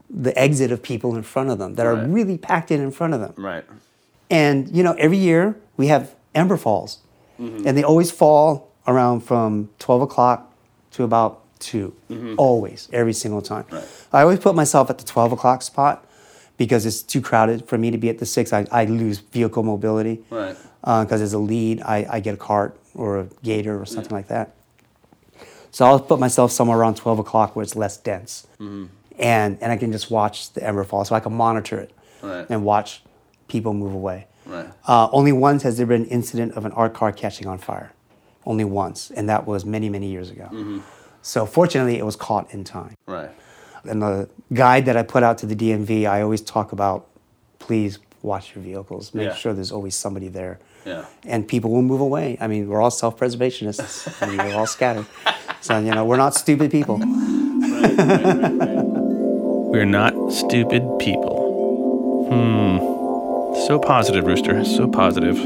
the 0.09 0.37
exit 0.39 0.71
of 0.71 0.81
people 0.81 1.15
in 1.15 1.23
front 1.23 1.49
of 1.49 1.57
them 1.59 1.75
that 1.75 1.85
are 1.85 1.95
really 1.95 2.37
packed 2.37 2.71
in 2.71 2.81
in 2.81 2.91
front 2.91 3.13
of 3.13 3.19
them. 3.19 3.33
Right. 3.35 3.65
And 4.29 4.69
you 4.75 4.83
know, 4.83 4.93
every 4.93 5.17
year 5.17 5.55
we 5.77 5.87
have 5.87 6.15
Ember 6.35 6.57
Falls, 6.57 6.99
Mm-hmm. 7.39 7.67
and 7.67 7.77
they 7.77 7.83
always 7.83 8.09
fall 8.09 8.71
around 8.87 9.21
from 9.21 9.69
12 9.77 10.01
o'clock 10.01 10.51
to 10.93 11.03
about 11.03 11.43
2 11.59 11.93
Always, 12.37 12.89
every 12.91 13.13
single 13.13 13.43
time. 13.43 13.65
Mm-hmm. 13.65 13.75
Right. 13.75 13.85
I 14.11 14.21
always 14.23 14.39
put 14.39 14.55
myself 14.55 14.89
at 14.89 14.97
the 14.97 15.03
12 15.03 15.33
o'clock 15.33 15.61
spot 15.61 16.03
because 16.57 16.85
it's 16.85 17.01
too 17.01 17.21
crowded 17.21 17.67
for 17.67 17.77
me 17.77 17.91
to 17.91 17.97
be 17.97 18.09
at 18.09 18.17
the 18.19 18.25
six. 18.25 18.51
I, 18.53 18.65
I 18.71 18.85
lose 18.85 19.19
vehicle 19.19 19.63
mobility. 19.63 20.23
Right. 20.29 20.55
Because 20.81 21.21
as 21.21 21.33
a 21.33 21.39
lead, 21.39 21.81
I, 21.81 22.05
I 22.09 22.19
get 22.19 22.33
a 22.33 22.37
cart 22.37 22.79
or 22.95 23.19
a 23.19 23.27
gator 23.43 23.79
or 23.79 23.85
something 23.85 24.11
like 24.13 24.27
that. 24.27 24.55
So 25.71 25.85
I'll 25.85 25.99
put 25.99 26.19
myself 26.19 26.51
somewhere 26.51 26.77
around 26.77 26.95
12 26.95 27.19
o'clock 27.19 27.55
where 27.55 27.63
it's 27.63 27.75
less 27.75 27.97
dense. 27.97 28.47
Mm-hmm. 28.59 28.85
And, 29.19 29.57
and 29.61 29.71
I 29.71 29.77
can 29.77 29.91
just 29.91 30.09
watch 30.09 30.53
the 30.53 30.63
Ember 30.63 30.83
Fall 30.83 31.03
so 31.05 31.15
I 31.15 31.19
can 31.19 31.33
monitor 31.33 31.79
it 31.79 31.91
Right. 32.21 32.45
and 32.49 32.63
watch 32.63 33.03
people 33.47 33.73
move 33.73 33.93
away. 33.93 34.27
Right. 34.45 34.67
Uh, 34.87 35.09
only 35.11 35.31
once 35.31 35.63
has 35.63 35.77
there 35.77 35.85
been 35.85 36.03
an 36.03 36.07
incident 36.09 36.53
of 36.53 36.65
an 36.65 36.71
art 36.71 36.93
car 36.93 37.11
catching 37.11 37.47
on 37.47 37.57
fire. 37.57 37.91
Only 38.45 38.63
once, 38.63 39.11
and 39.11 39.27
that 39.27 39.45
was 39.45 39.65
many, 39.65 39.89
many 39.89 40.09
years 40.09 40.29
ago. 40.31 40.45
Mm-hmm. 40.45 40.79
So 41.21 41.45
fortunately, 41.45 41.97
it 41.97 42.05
was 42.05 42.15
caught 42.15 42.51
in 42.53 42.63
time. 42.63 42.95
Right. 43.05 43.29
And 43.85 44.01
the 44.01 44.29
guide 44.53 44.85
that 44.85 44.95
I 44.97 45.03
put 45.03 45.23
out 45.23 45.37
to 45.39 45.45
the 45.45 45.55
DMV, 45.55 46.07
I 46.07 46.21
always 46.21 46.41
talk 46.41 46.71
about, 46.71 47.07
please 47.59 47.99
watch 48.21 48.55
your 48.55 48.63
vehicles. 48.63 49.13
Make 49.13 49.27
Yeah. 49.29 49.35
sure 49.35 49.53
there's 49.53 49.71
always 49.71 49.95
somebody 49.95 50.27
there. 50.29 50.59
Yeah. 50.85 51.05
And 51.25 51.47
people 51.47 51.71
will 51.71 51.81
move 51.81 51.99
away. 52.01 52.37
I 52.39 52.47
mean, 52.47 52.67
we're 52.69 52.81
all 52.81 52.91
self-preservationists. 52.91 54.21
I 54.21 54.25
mean, 54.27 54.37
we're 54.37 54.55
all 54.55 54.65
scattered. 54.67 55.05
So, 55.61 55.77
you 55.79 55.91
know, 55.91 56.05
we're 56.05 56.17
not 56.17 56.33
stupid 56.35 56.71
people. 56.71 56.97
We're 59.69 59.85
not 59.85 60.13
stupid 60.31 60.81
people. 60.99 62.27
Hmm. 62.31 62.77
So 63.67 63.77
positive, 63.79 64.25
Rooster. 64.25 64.63
So 64.65 64.87
positive. 64.87 65.37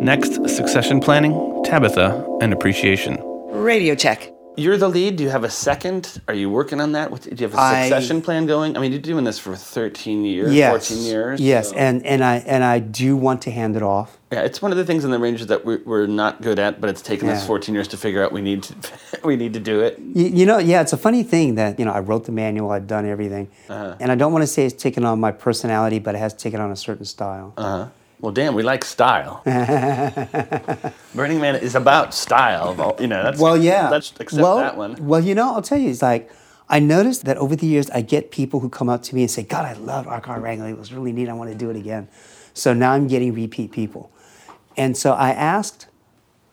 Next, 0.00 0.34
succession 0.48 1.00
planning, 1.00 1.62
Tabitha, 1.64 2.24
and 2.40 2.52
appreciation. 2.52 3.18
Radio 3.50 3.94
check. 3.94 4.32
You're 4.54 4.76
the 4.76 4.88
lead. 4.88 5.16
Do 5.16 5.24
you 5.24 5.30
have 5.30 5.44
a 5.44 5.50
second? 5.50 6.20
Are 6.28 6.34
you 6.34 6.50
working 6.50 6.78
on 6.80 6.92
that? 6.92 7.10
What- 7.10 7.22
Do 7.22 7.30
you 7.30 7.48
have 7.48 7.54
a 7.54 7.80
succession 7.88 8.20
plan 8.20 8.46
going? 8.46 8.76
I 8.76 8.80
mean, 8.80 8.92
you're 8.92 9.00
doing 9.00 9.24
this 9.24 9.38
for 9.38 9.56
13 9.56 10.24
years, 10.26 10.52
Yes. 10.54 10.88
14 10.88 11.04
years. 11.06 11.40
Yes, 11.40 11.70
so- 11.70 11.76
and, 11.76 12.04
and, 12.04 12.22
I, 12.22 12.36
and 12.46 12.62
I 12.62 12.78
do 12.78 13.16
want 13.16 13.40
to 13.42 13.50
hand 13.50 13.76
it 13.76 13.82
off. 13.82 14.18
yeah, 14.30 14.40
it's 14.42 14.60
one 14.60 14.70
of 14.70 14.76
the 14.76 14.84
things 14.84 15.04
in 15.06 15.10
the 15.10 15.18
Rangers 15.18 15.46
that 15.46 15.64
we're, 15.64 15.80
we're 15.86 16.06
not 16.06 16.42
good 16.42 16.58
at, 16.58 16.80
but 16.82 16.90
it's 16.90 17.00
taken 17.02 17.28
us 17.30 17.46
14 17.46 17.74
years 17.74 17.88
to 17.88 17.96
figure 17.96 18.22
out 18.22 18.30
we 18.32 18.42
need 18.42 18.62
to 18.64 18.74
we 19.24 19.36
need 19.36 19.54
to 19.54 19.60
do 19.60 19.80
it. 19.80 19.98
You, 19.98 20.26
you 20.26 20.46
know, 20.46 20.58
yeah, 20.58 20.80
it's 20.82 20.92
a 20.92 20.98
funny 20.98 21.22
thing 21.22 21.54
that, 21.54 21.78
you 21.78 21.84
know, 21.86 21.92
I 21.92 22.00
wrote 22.00 22.24
the 22.26 22.32
manual, 22.32 22.70
I've 22.72 22.86
done 22.86 23.06
everything. 23.06 23.48
Uh-huh. 23.70 23.96
And 24.00 24.12
I 24.12 24.16
don't 24.16 24.32
want 24.32 24.42
to 24.42 24.46
say 24.46 24.66
it's 24.66 24.80
taken 24.82 25.04
on 25.04 25.18
my 25.20 25.32
personality, 25.32 25.98
but 25.98 26.14
it 26.14 26.18
has 26.18 26.34
taken 26.34 26.60
on 26.60 26.70
a 26.70 26.76
certain 26.76 27.04
style. 27.06 27.54
Uh-huh. 27.56 27.88
Well, 28.22 28.30
damn, 28.30 28.54
we 28.54 28.62
like 28.62 28.84
style. 28.84 29.42
Burning 31.14 31.40
Man 31.40 31.56
is 31.56 31.74
about 31.74 32.14
style. 32.14 32.72
Well, 32.72 32.96
You 33.00 33.08
know, 33.08 33.24
that's 33.24 33.40
Well, 33.40 33.56
yeah. 33.56 33.90
Let's 33.90 34.12
accept 34.20 34.40
well, 34.40 34.58
that 34.58 34.76
one. 34.76 34.94
Well, 35.04 35.20
you 35.20 35.34
know, 35.34 35.52
I'll 35.52 35.60
tell 35.60 35.76
you, 35.76 35.90
it's 35.90 36.02
like 36.02 36.30
I 36.68 36.78
noticed 36.78 37.24
that 37.24 37.36
over 37.36 37.56
the 37.56 37.66
years, 37.66 37.90
I 37.90 38.00
get 38.00 38.30
people 38.30 38.60
who 38.60 38.68
come 38.68 38.88
up 38.88 39.02
to 39.04 39.16
me 39.16 39.22
and 39.22 39.30
say, 39.30 39.42
"God, 39.42 39.64
I 39.64 39.72
love 39.72 40.06
art 40.06 40.22
car 40.22 40.38
wrangling. 40.38 40.72
It 40.72 40.78
was 40.78 40.92
really 40.92 41.10
neat. 41.10 41.28
I 41.28 41.32
want 41.32 41.50
to 41.50 41.56
do 41.56 41.68
it 41.68 41.74
again." 41.74 42.06
So 42.54 42.72
now 42.72 42.92
I'm 42.92 43.08
getting 43.08 43.34
repeat 43.34 43.72
people, 43.72 44.12
and 44.76 44.96
so 44.96 45.14
I 45.14 45.30
asked 45.30 45.88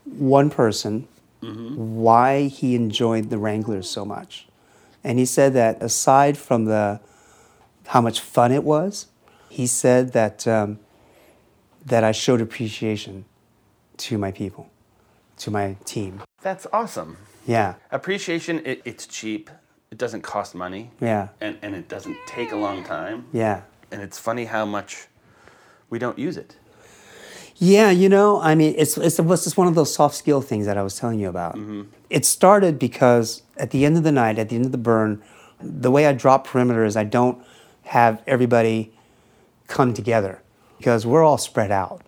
one 0.04 0.50
person 0.50 1.08
why 1.40 2.48
he 2.48 2.74
enjoyed 2.74 3.30
the 3.30 3.38
Wranglers 3.38 3.88
so 3.88 4.04
much, 4.04 4.48
and 5.04 5.20
he 5.20 5.26
said 5.26 5.54
that 5.54 5.82
aside 5.84 6.36
from 6.36 6.66
the 6.66 7.00
how 7.88 8.02
much 8.02 8.22
fun 8.22 8.52
it 8.52 8.64
was, 8.64 9.06
he 9.50 9.68
said 9.68 10.14
that 10.14 10.48
um, 10.48 10.80
that 11.86 12.04
I 12.04 12.12
showed 12.12 12.42
appreciation 12.42 13.26
to 13.98 14.18
my 14.18 14.32
people, 14.32 14.70
to 15.38 15.52
my 15.52 15.78
team. 15.86 16.22
That's 16.42 16.68
awesome. 16.72 17.18
Yeah. 17.46 17.76
Appreciation, 17.92 18.62
it, 18.66 18.82
it's 18.86 19.08
cheap. 19.08 19.50
It 19.92 19.98
doesn't 19.98 20.22
cost 20.22 20.56
money. 20.56 20.92
Yeah. 21.02 21.30
And, 21.42 21.58
and 21.62 21.76
it 21.76 21.90
doesn't 21.90 22.18
take 22.28 22.52
a 22.52 22.56
long 22.56 22.84
time. 22.84 23.26
Yeah. 23.34 23.62
And 23.92 24.02
it's 24.02 24.20
funny 24.20 24.46
how 24.46 24.66
much 24.66 25.08
we 25.90 26.00
don't 26.00 26.20
use 26.20 26.38
it. 26.38 26.56
Yeah, 27.56 27.90
you 27.90 28.08
know, 28.08 28.40
I 28.40 28.56
mean, 28.56 28.74
it's, 28.78 28.98
it's, 28.98 29.20
it's 29.20 29.44
just 29.44 29.58
one 29.58 29.68
of 29.68 29.76
those 29.76 29.94
soft 29.94 30.16
skill 30.16 30.42
things 30.42 30.66
that 30.66 30.78
I 30.78 30.84
was 30.84 30.96
telling 30.96 31.20
you 31.20 31.28
about. 31.28 31.56
Mm-hmm. 31.56 31.84
It 32.10 32.24
started 32.24 32.80
because 32.80 33.42
at 33.58 33.72
the 33.72 33.84
end 33.84 33.98
of 33.98 34.04
the 34.04 34.14
night, 34.14 34.40
at 34.40 34.48
the 34.48 34.56
end 34.56 34.66
of 34.66 34.72
the 34.72 34.78
burn, 34.78 35.22
the 35.60 35.92
way 35.92 36.06
I 36.08 36.14
drop 36.14 36.48
perimeter 36.48 36.86
is 36.86 36.96
I 36.96 37.04
don't 37.04 37.44
have 37.84 38.24
everybody 38.26 38.94
come 39.68 39.94
together 39.94 40.42
because 40.80 41.06
we're 41.06 41.24
all 41.24 41.38
spread 41.38 41.72
out. 41.72 42.02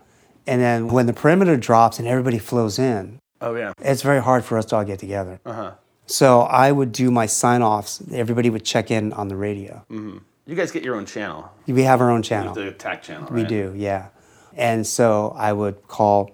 And 0.47 0.59
then 0.59 0.87
when 0.87 1.05
the 1.05 1.13
perimeter 1.13 1.55
drops 1.55 1.99
and 1.99 2.07
everybody 2.07 2.39
flows 2.39 2.79
in, 2.79 3.19
Oh, 3.39 3.53
yeah. 3.55 3.73
it's 3.79 4.01
very 4.01 4.21
hard 4.21 4.43
for 4.43 4.57
us 4.57 4.65
to 4.65 4.77
all 4.77 4.83
get 4.83 4.97
together. 4.97 5.39
Uh-huh. 5.45 5.73
So 6.07 6.41
I 6.41 6.71
would 6.71 6.91
do 6.91 7.11
my 7.11 7.25
sign 7.27 7.61
offs. 7.61 8.01
Everybody 8.11 8.49
would 8.49 8.65
check 8.65 8.89
in 8.89 9.13
on 9.13 9.27
the 9.27 9.35
radio. 9.35 9.85
Mm-hmm. 9.91 10.17
You 10.47 10.55
guys 10.55 10.71
get 10.71 10.83
your 10.83 10.95
own 10.95 11.05
channel. 11.05 11.49
We 11.67 11.83
have 11.83 12.01
our 12.01 12.09
own 12.09 12.23
channel. 12.23 12.53
The 12.53 12.69
attack 12.69 13.03
channel, 13.03 13.27
We 13.31 13.43
do, 13.43 13.73
yeah. 13.77 14.07
And 14.55 14.85
so 14.85 15.33
I 15.37 15.53
would 15.53 15.87
call 15.87 16.31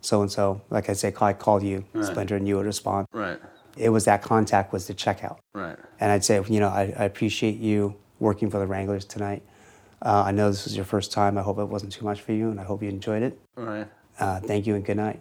so 0.00 0.20
and 0.22 0.30
so, 0.30 0.60
like 0.70 0.88
I 0.90 0.92
say, 0.92 1.12
I 1.20 1.32
called 1.32 1.62
you, 1.62 1.84
Splinter, 2.02 2.36
and 2.36 2.46
you 2.46 2.56
would 2.56 2.66
respond. 2.66 3.06
Right. 3.12 3.38
It 3.76 3.90
was 3.90 4.04
that 4.04 4.22
contact 4.22 4.72
was 4.72 4.86
the 4.86 4.94
checkout. 4.94 5.38
Right. 5.54 5.76
And 6.00 6.10
I'd 6.12 6.24
say, 6.24 6.42
you 6.48 6.60
know, 6.60 6.68
I, 6.68 6.92
I 6.96 7.04
appreciate 7.04 7.58
you 7.58 7.94
working 8.18 8.50
for 8.50 8.58
the 8.58 8.66
Wranglers 8.66 9.04
tonight. 9.04 9.42
Uh, 10.00 10.24
I 10.26 10.32
know 10.32 10.50
this 10.50 10.64
was 10.64 10.76
your 10.76 10.84
first 10.84 11.12
time. 11.12 11.38
I 11.38 11.42
hope 11.42 11.58
it 11.58 11.64
wasn't 11.64 11.92
too 11.92 12.04
much 12.04 12.20
for 12.20 12.32
you, 12.32 12.50
and 12.50 12.60
I 12.60 12.64
hope 12.64 12.82
you 12.82 12.88
enjoyed 12.88 13.22
it. 13.22 13.38
Right. 13.56 13.86
Uh, 14.18 14.40
thank 14.40 14.66
you 14.66 14.74
and 14.74 14.84
good 14.84 14.96
night. 14.96 15.20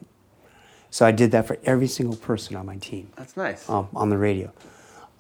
So 0.89 1.05
I 1.05 1.11
did 1.11 1.31
that 1.31 1.45
for 1.47 1.57
every 1.65 1.87
single 1.87 2.15
person 2.15 2.55
on 2.55 2.65
my 2.65 2.77
team 2.77 3.09
That's 3.15 3.35
nice. 3.35 3.69
um, 3.69 3.89
on 3.93 4.09
the 4.09 4.17
radio. 4.17 4.51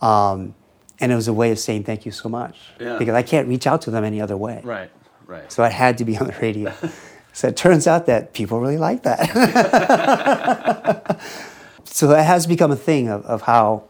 Um, 0.01 0.55
and 0.99 1.11
it 1.11 1.15
was 1.15 1.27
a 1.27 1.33
way 1.33 1.51
of 1.51 1.59
saying 1.59 1.83
thank 1.83 2.05
you 2.05 2.11
so 2.11 2.29
much 2.29 2.57
Yeah. 2.79 2.97
because 2.97 3.13
I 3.13 3.21
can't 3.21 3.47
reach 3.47 3.67
out 3.67 3.81
to 3.83 3.91
them 3.91 4.03
any 4.03 4.21
other 4.21 4.37
way. 4.37 4.61
Right. 4.63 4.89
Right. 5.25 5.51
So 5.51 5.63
it 5.63 5.71
had 5.73 5.97
to 5.99 6.05
be 6.05 6.17
on 6.17 6.27
the 6.27 6.35
radio. 6.41 6.73
so 7.33 7.49
it 7.49 7.57
turns 7.57 7.85
out 7.85 8.05
that 8.05 8.33
people 8.33 8.59
really 8.61 8.77
like 8.77 9.03
that. 9.03 9.27
so 11.83 12.07
that 12.07 12.23
has 12.23 12.47
become 12.47 12.71
a 12.71 12.75
thing 12.77 13.09
of, 13.09 13.25
of 13.25 13.41
how, 13.41 13.83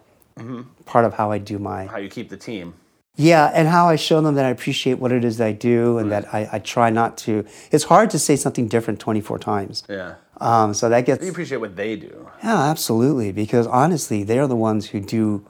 part 0.86 1.06
of 1.06 1.14
how 1.14 1.32
I 1.32 1.38
do 1.38 1.60
my, 1.60 1.86
How 1.86 1.98
you 1.98 2.10
keep 2.10 2.30
the 2.30 2.38
team. 2.38 2.74
Yeah, 3.18 3.52
and 3.54 3.68
how 3.68 3.90
I 3.90 3.96
show 3.98 4.22
them 4.22 4.36
that 4.36 4.46
I 4.46 4.50
appreciate 4.50 5.00
what 5.00 5.12
it 5.12 5.26
is 5.26 5.38
that 5.38 5.48
I 5.48 5.52
do 5.52 5.98
and 5.98 6.12
that 6.12 6.34
I, 6.34 6.48
I 6.54 6.60
try 6.60 6.90
not 6.90 7.18
to. 7.20 7.46
It's 7.72 7.84
hard 7.86 8.10
to 8.12 8.20
say 8.20 8.36
something 8.36 8.68
different 8.68 9.00
24 9.00 9.40
times. 9.40 9.84
Yeah. 9.90 10.16
Um, 10.40 10.74
so 10.76 10.88
that 10.90 11.06
gets, 11.06 11.24
You 11.26 11.32
appreciate 11.32 11.58
what 11.58 11.76
they 11.76 11.96
do. 11.96 12.30
yeah, 12.44 12.62
absolutely. 12.70 13.32
Because 13.32 13.66
honestly, 13.66 14.24
they're 14.24 14.48
the 14.48 14.56
ones 14.56 14.90
who 14.90 15.00
do 15.00 15.44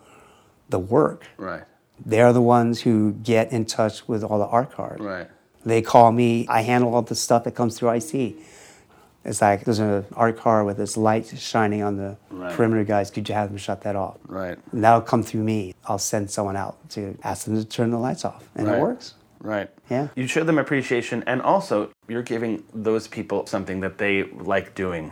the 0.70 0.80
work. 0.80 1.26
Right. 1.38 1.64
They're 2.06 2.32
the 2.32 2.42
ones 2.42 2.82
who 2.82 3.12
get 3.14 3.52
in 3.52 3.66
touch 3.66 4.08
with 4.08 4.24
all 4.24 4.40
the 4.40 4.46
art 4.48 4.72
cards. 4.72 5.02
Right. 5.02 5.28
They 5.66 5.82
call 5.82 6.14
me. 6.14 6.48
I 6.48 6.62
handle 6.62 6.96
all 6.96 7.02
the 7.02 7.16
stuff 7.16 7.44
that 7.44 7.52
comes 7.56 7.78
through 7.78 7.90
IC. 7.90 8.36
It's 9.28 9.42
like 9.42 9.66
there's 9.66 9.80
an 9.80 10.06
art 10.16 10.38
car 10.38 10.64
with 10.64 10.80
its 10.80 10.96
light 10.96 11.28
shining 11.38 11.84
on 11.84 11.98
the 11.98 12.18
Right. 12.32 12.54
perimeter 12.54 12.86
guys. 12.86 13.12
Could 13.12 13.28
you 13.28 13.36
have 13.36 13.50
them 13.50 13.58
shut 13.58 13.82
that 13.82 13.96
off? 13.96 14.18
Right. 14.28 14.58
And 14.72 14.84
that'll 14.84 15.02
come 15.02 15.22
through 15.22 15.44
me. 15.44 15.74
I'll 15.86 16.00
send 16.00 16.32
someone 16.32 16.56
out 16.56 16.90
to 16.92 17.18
ask 17.24 17.46
them 17.46 17.56
to 17.58 17.66
turn 17.66 17.92
the 17.92 17.98
lights 18.00 18.24
off, 18.24 18.50
and 18.56 18.68
Right. 18.68 18.78
it 18.78 18.82
works. 18.82 19.16
Right. 19.42 19.70
Yeah. 19.90 20.08
You 20.16 20.28
show 20.28 20.44
them 20.44 20.58
appreciation, 20.58 21.24
and 21.28 21.42
also 21.42 21.90
you're 22.08 22.24
giving 22.24 22.64
those 22.74 23.08
people 23.08 23.46
something 23.46 23.82
that 23.82 23.98
they 23.98 24.24
like 24.24 24.74
doing. 24.76 25.12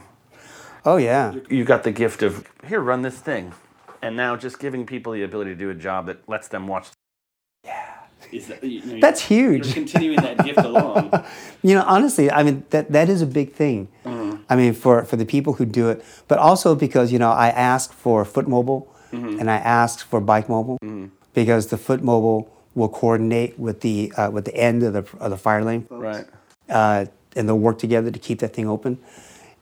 Oh 0.86 0.98
yeah, 0.98 1.34
You 1.50 1.66
got 1.66 1.84
the 1.84 1.92
gift 1.92 2.24
of 2.24 2.48
here, 2.66 2.80
run 2.80 3.02
this 3.02 3.18
thing, 3.18 3.54
and 4.02 4.16
now 4.16 4.36
just 4.36 4.60
giving 4.60 4.86
people 4.86 5.14
the 5.14 5.24
ability 5.24 5.52
to 5.52 5.56
do 5.56 5.70
a 5.70 5.74
job 5.74 6.06
that 6.06 6.28
lets 6.30 6.48
them 6.48 6.68
watch. 6.68 6.88
Yeah. 7.66 7.95
That's 9.02 9.22
huge. 9.22 9.74
continuing 9.74 10.22
that 10.22 10.44
gift 10.44 10.60
along. 10.72 11.12
You 11.64 11.76
know, 11.76 11.84
honestly, 11.88 12.32
I 12.32 12.44
mean 12.44 12.64
that 12.70 12.92
that 12.92 13.10
is 13.10 13.22
a 13.22 13.26
big 13.28 13.54
thing. 13.54 13.88
Mm-hmm. 14.06 14.44
I 14.50 14.56
mean, 14.56 14.74
for 14.74 15.04
for 15.06 15.16
the 15.16 15.26
people 15.26 15.54
who 15.54 15.66
do 15.66 15.90
it, 15.90 16.04
but 16.28 16.38
also 16.40 16.76
because 16.76 17.12
you 17.12 17.20
know 17.20 17.32
I 17.32 17.50
asked 17.50 17.94
for 17.94 18.26
Foot 18.26 18.48
Mobile 18.48 18.88
Mm-hmm. 19.12 19.40
and 19.40 19.50
I 19.50 19.58
asked 19.58 20.04
for 20.04 20.20
Bike 20.20 20.50
Mobile 20.50 20.78
because 21.34 21.68
the 21.68 21.78
Foot 21.78 22.02
Mobile 22.04 22.52
will 22.74 22.90
coordinate 22.90 23.58
with 23.58 23.80
the 23.80 24.12
uh, 24.18 24.30
with 24.30 24.44
the 24.46 24.56
end 24.56 24.84
of 24.84 24.92
the 24.94 25.06
of 25.20 25.30
the 25.32 25.38
fire 25.38 25.64
lane, 25.64 25.84
folks. 25.86 26.04
Right. 26.04 26.26
Uh, 26.68 27.06
and 27.36 27.48
they'll 27.48 27.60
work 27.60 27.78
together 27.80 28.12
to 28.12 28.20
keep 28.20 28.40
that 28.40 28.54
thing 28.54 28.68
open. 28.68 28.98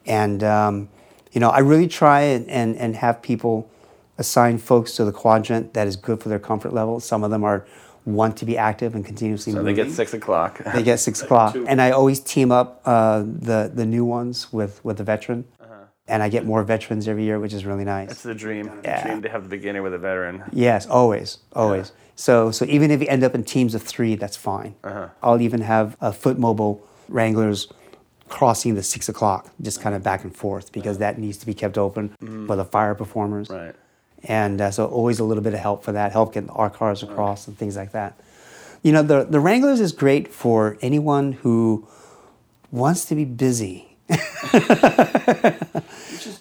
And 0.07 0.43
um, 0.43 0.89
you 1.33 1.39
know, 1.41 1.49
I 1.49 1.59
really 1.59 1.87
try 1.87 2.21
and, 2.21 2.49
and 2.49 2.75
and 2.77 2.95
have 2.95 3.21
people 3.21 3.69
assign 4.17 4.57
folks 4.57 4.95
to 4.95 5.05
the 5.05 5.11
quadrant 5.11 5.73
that 5.73 5.87
is 5.87 5.97
good 5.97 6.21
for 6.21 6.29
their 6.29 6.39
comfort 6.39 6.73
level. 6.73 6.99
Some 6.99 7.23
of 7.23 7.29
them 7.29 7.43
are 7.43 7.65
want 8.05 8.37
to 8.37 8.45
be 8.45 8.57
active 8.57 8.95
and 8.95 9.05
continuously 9.05 9.53
So 9.53 9.63
they 9.63 9.73
get 9.73 9.91
six 9.91 10.13
o'clock. 10.13 10.61
they 10.73 10.83
get 10.83 10.99
six 10.99 11.21
o'clock, 11.23 11.55
and 11.55 11.81
I 11.81 11.91
always 11.91 12.19
team 12.19 12.51
up 12.51 12.81
uh, 12.85 13.19
the 13.19 13.71
the 13.73 13.85
new 13.85 14.05
ones 14.05 14.51
with 14.51 14.83
with 14.83 14.97
the 14.97 15.03
veteran, 15.03 15.45
uh-huh. 15.61 15.85
and 16.07 16.23
I 16.23 16.29
get 16.29 16.45
more 16.45 16.63
veterans 16.63 17.07
every 17.07 17.23
year, 17.23 17.39
which 17.39 17.53
is 17.53 17.65
really 17.65 17.85
nice. 17.85 18.11
It's 18.11 18.23
the 18.23 18.35
dream. 18.35 18.71
Yeah. 18.83 19.01
The 19.01 19.09
dream 19.09 19.21
to 19.21 19.29
have 19.29 19.43
the 19.43 19.49
beginner 19.49 19.81
with 19.81 19.93
a 19.93 19.97
veteran. 19.97 20.43
yes, 20.51 20.85
always, 20.87 21.39
always. 21.53 21.91
So 22.15 22.51
so 22.51 22.65
even 22.65 22.91
if 22.91 23.01
you 23.01 23.07
end 23.07 23.23
up 23.23 23.35
in 23.35 23.43
teams 23.43 23.75
of 23.75 23.81
three, 23.81 24.15
that's 24.15 24.37
fine. 24.37 24.75
Uh-huh. 24.83 25.09
I'll 25.21 25.41
even 25.41 25.61
have 25.61 25.97
a 26.01 26.13
foot 26.13 26.37
mobile 26.37 26.87
wranglers 27.07 27.67
crossing 28.29 28.75
the 28.75 28.83
six 28.83 29.09
o'clock, 29.09 29.51
just 29.61 29.81
kind 29.81 29.95
of 29.95 30.01
back 30.03 30.23
and 30.23 30.35
forth 30.35 30.71
because 30.71 30.97
that 30.97 31.19
needs 31.19 31.37
to 31.37 31.45
be 31.45 31.53
kept 31.53 31.77
open 31.77 32.09
mm-hmm. 32.21 32.47
for 32.47 32.55
the 32.55 32.65
fire 32.65 32.95
performers. 32.95 33.49
Right. 33.49 33.75
And 34.23 34.61
uh, 34.61 34.71
so 34.71 34.85
always 34.85 35.19
a 35.19 35.23
little 35.23 35.43
bit 35.43 35.53
of 35.53 35.59
help 35.59 35.83
for 35.83 35.91
that, 35.91 36.11
help 36.13 36.33
getting 36.33 36.49
our 36.51 36.69
cars 36.69 37.03
across 37.03 37.47
and 37.47 37.57
things 37.57 37.75
like 37.75 37.91
that. 37.91 38.17
You 38.81 38.91
know, 38.91 39.03
the, 39.03 39.23
the 39.25 39.39
Wranglers 39.39 39.79
is 39.79 39.91
great 39.91 40.27
for 40.33 40.77
anyone 40.81 41.33
who 41.33 41.87
wants 42.71 43.05
to 43.05 43.15
be 43.15 43.25
busy. 43.25 43.89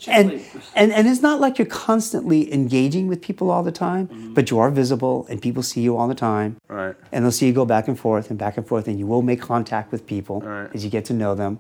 and, 0.09 0.43
and, 0.75 0.93
and 0.93 1.09
it's 1.09 1.23
not 1.23 1.41
like 1.41 1.59
you're 1.59 1.67
constantly 1.67 2.53
engaging 2.53 3.07
with 3.09 3.23
people 3.23 3.51
all 3.51 3.63
the 3.63 3.73
time, 3.73 4.33
but 4.35 4.51
you 4.51 4.59
are 4.59 4.71
visible 4.71 5.27
and 5.29 5.41
people 5.41 5.63
see 5.63 5.81
you 5.81 5.97
all 5.97 6.09
the 6.09 6.15
time. 6.15 6.57
Right. 6.69 6.95
And 7.13 7.25
they'll 7.25 7.33
see 7.33 7.47
you 7.47 7.53
go 7.53 7.65
back 7.65 7.89
and 7.89 7.99
forth 7.99 8.31
and 8.31 8.39
back 8.39 8.57
and 8.57 8.67
forth, 8.67 8.89
and 8.89 8.99
you 8.99 9.07
will 9.07 9.23
make 9.23 9.41
contact 9.41 9.93
with 9.93 10.07
people 10.07 10.41
Right. 10.41 10.71
as 10.75 10.85
you 10.85 10.91
get 10.91 11.05
to 11.07 11.13
know 11.15 11.35
them. 11.35 11.59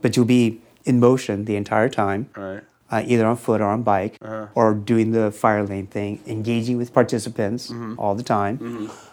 But 0.00 0.16
you'll 0.16 0.26
be 0.26 0.60
in 0.84 0.98
motion 1.00 1.44
the 1.44 1.54
entire 1.56 1.88
time 1.88 2.28
Right. 2.36 2.62
Uh, 2.92 3.02
either 3.06 3.26
on 3.26 3.36
foot 3.36 3.60
or 3.60 3.68
on 3.76 3.82
bike, 3.82 4.14
Uh-huh. 4.22 4.46
or 4.54 4.74
doing 4.74 5.12
the 5.12 5.30
fire 5.32 5.64
lane 5.64 5.86
thing, 5.86 6.20
engaging 6.26 6.76
with 6.76 6.92
participants 6.92 7.70
Mm-hmm. 7.70 7.94
all 7.98 8.14
the 8.14 8.22
time, 8.22 8.54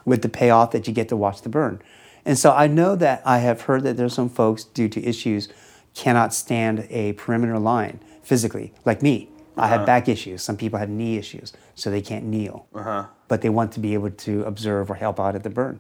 with 0.06 0.22
the 0.22 0.30
payoff 0.30 0.70
that 0.72 0.88
you 0.88 0.94
get 0.94 1.08
to 1.10 1.16
watch 1.26 1.42
the 1.42 1.50
burn. 1.50 1.82
And 2.26 2.38
so 2.38 2.52
I 2.52 2.68
know 2.68 2.96
that 2.98 3.22
I 3.26 3.38
have 3.40 3.62
heard 3.62 3.82
that 3.84 3.96
there's 3.98 4.14
some 4.14 4.30
folks, 4.30 4.64
due 4.66 4.90
to 4.90 5.00
issues, 5.04 5.48
cannot 5.96 6.34
stand 6.34 6.86
a 6.90 7.14
perimeter 7.14 7.58
line 7.58 8.00
physically, 8.22 8.68
like 8.86 9.02
me. 9.02 9.16
I 9.58 9.66
Uh-huh. 9.66 9.78
have 9.78 9.86
back 9.86 10.08
issues. 10.08 10.42
Some 10.44 10.58
people 10.58 10.78
have 10.80 10.90
knee 10.90 11.18
issues, 11.18 11.54
so 11.76 11.90
they 11.90 12.02
can't 12.02 12.26
kneel. 12.26 12.58
Uh-huh. 12.76 13.06
But 13.28 13.42
they 13.42 13.50
want 13.50 13.72
to 13.74 13.80
be 13.80 13.94
able 13.98 14.12
to 14.28 14.44
observe 14.52 14.90
or 14.92 14.96
help 14.96 15.20
out 15.20 15.36
at 15.36 15.44
the 15.44 15.50
burn. 15.50 15.80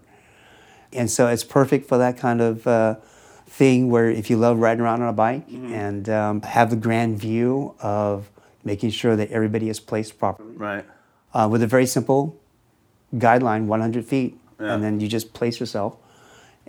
And 0.99 1.07
so 1.11 1.27
it's 1.27 1.43
perfect 1.43 1.87
for 1.87 1.97
that 1.97 2.17
kind 2.17 2.41
of 2.41 2.65
uh, 2.67 2.95
thing 3.49 3.89
where 3.89 4.09
if 4.09 4.29
you 4.29 4.37
love 4.37 4.59
riding 4.59 4.81
around 4.81 5.01
on 5.01 5.09
a 5.09 5.13
bike 5.13 5.47
Mm-hmm. 5.49 5.73
and 5.73 6.09
um, 6.09 6.41
have 6.43 6.69
the 6.69 6.75
grand 6.75 7.19
view 7.19 7.75
of 7.81 8.29
making 8.63 8.91
sure 8.91 9.15
that 9.15 9.29
everybody 9.31 9.69
is 9.69 9.79
placed 9.79 10.19
properly 10.19 10.55
Right. 10.55 10.85
uh, 11.33 11.47
with 11.51 11.63
a 11.63 11.67
very 11.67 11.85
simple 11.85 12.39
guideline 13.15 13.65
100 13.65 14.05
feet. 14.05 14.37
Yeah. 14.59 14.73
And 14.73 14.83
then 14.83 14.99
you 14.99 15.07
just 15.07 15.33
place 15.33 15.59
yourself. 15.59 15.95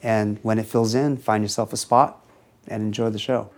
And 0.02 0.38
when 0.42 0.58
it 0.58 0.66
fills 0.66 0.94
in, 0.94 1.16
find 1.18 1.44
yourself 1.44 1.72
a 1.72 1.76
spot 1.76 2.24
and 2.68 2.82
enjoy 2.82 3.10
the 3.10 3.18
show. 3.18 3.50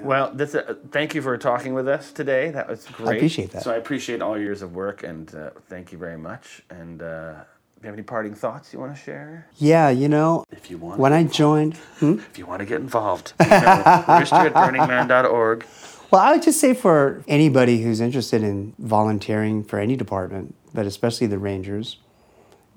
Well, 0.00 0.32
this, 0.32 0.54
uh, 0.54 0.74
thank 0.90 1.14
you 1.14 1.20
for 1.20 1.36
talking 1.36 1.74
with 1.74 1.86
us 1.88 2.12
today. 2.12 2.50
That 2.50 2.68
was 2.68 2.86
great. 2.86 3.08
I 3.08 3.14
appreciate 3.16 3.50
that. 3.50 3.62
So 3.62 3.72
I 3.72 3.76
appreciate 3.76 4.22
all 4.22 4.38
years 4.38 4.62
of 4.62 4.74
work, 4.74 5.02
and 5.02 5.34
uh, 5.34 5.50
thank 5.68 5.92
you 5.92 5.98
very 5.98 6.16
much. 6.16 6.62
And 6.70 7.02
uh, 7.02 7.34
you 7.82 7.88
have 7.88 7.94
any 7.94 8.02
parting 8.04 8.34
thoughts 8.34 8.72
you 8.72 8.78
want 8.78 8.94
to 8.94 9.00
share? 9.00 9.46
Yeah, 9.56 9.88
you 9.88 10.08
know, 10.08 10.44
If 10.52 10.70
you 10.70 10.78
want, 10.78 11.00
when 11.00 11.12
I 11.12 11.24
joined, 11.24 11.76
hmm? 11.98 12.18
if 12.30 12.38
you 12.38 12.46
want 12.46 12.60
to 12.60 12.66
get 12.66 12.80
involved, 12.80 13.32
you 13.40 13.46
know, 13.50 14.04
register 14.06 14.36
at 14.36 14.54
burningman.org. 14.54 15.66
well, 16.10 16.20
I 16.20 16.32
would 16.32 16.42
just 16.42 16.60
say 16.60 16.74
for 16.74 17.24
anybody 17.26 17.82
who's 17.82 18.00
interested 18.00 18.42
in 18.42 18.74
volunteering 18.78 19.64
for 19.64 19.80
any 19.80 19.96
department, 19.96 20.54
but 20.72 20.86
especially 20.86 21.26
the 21.26 21.38
Rangers 21.38 21.98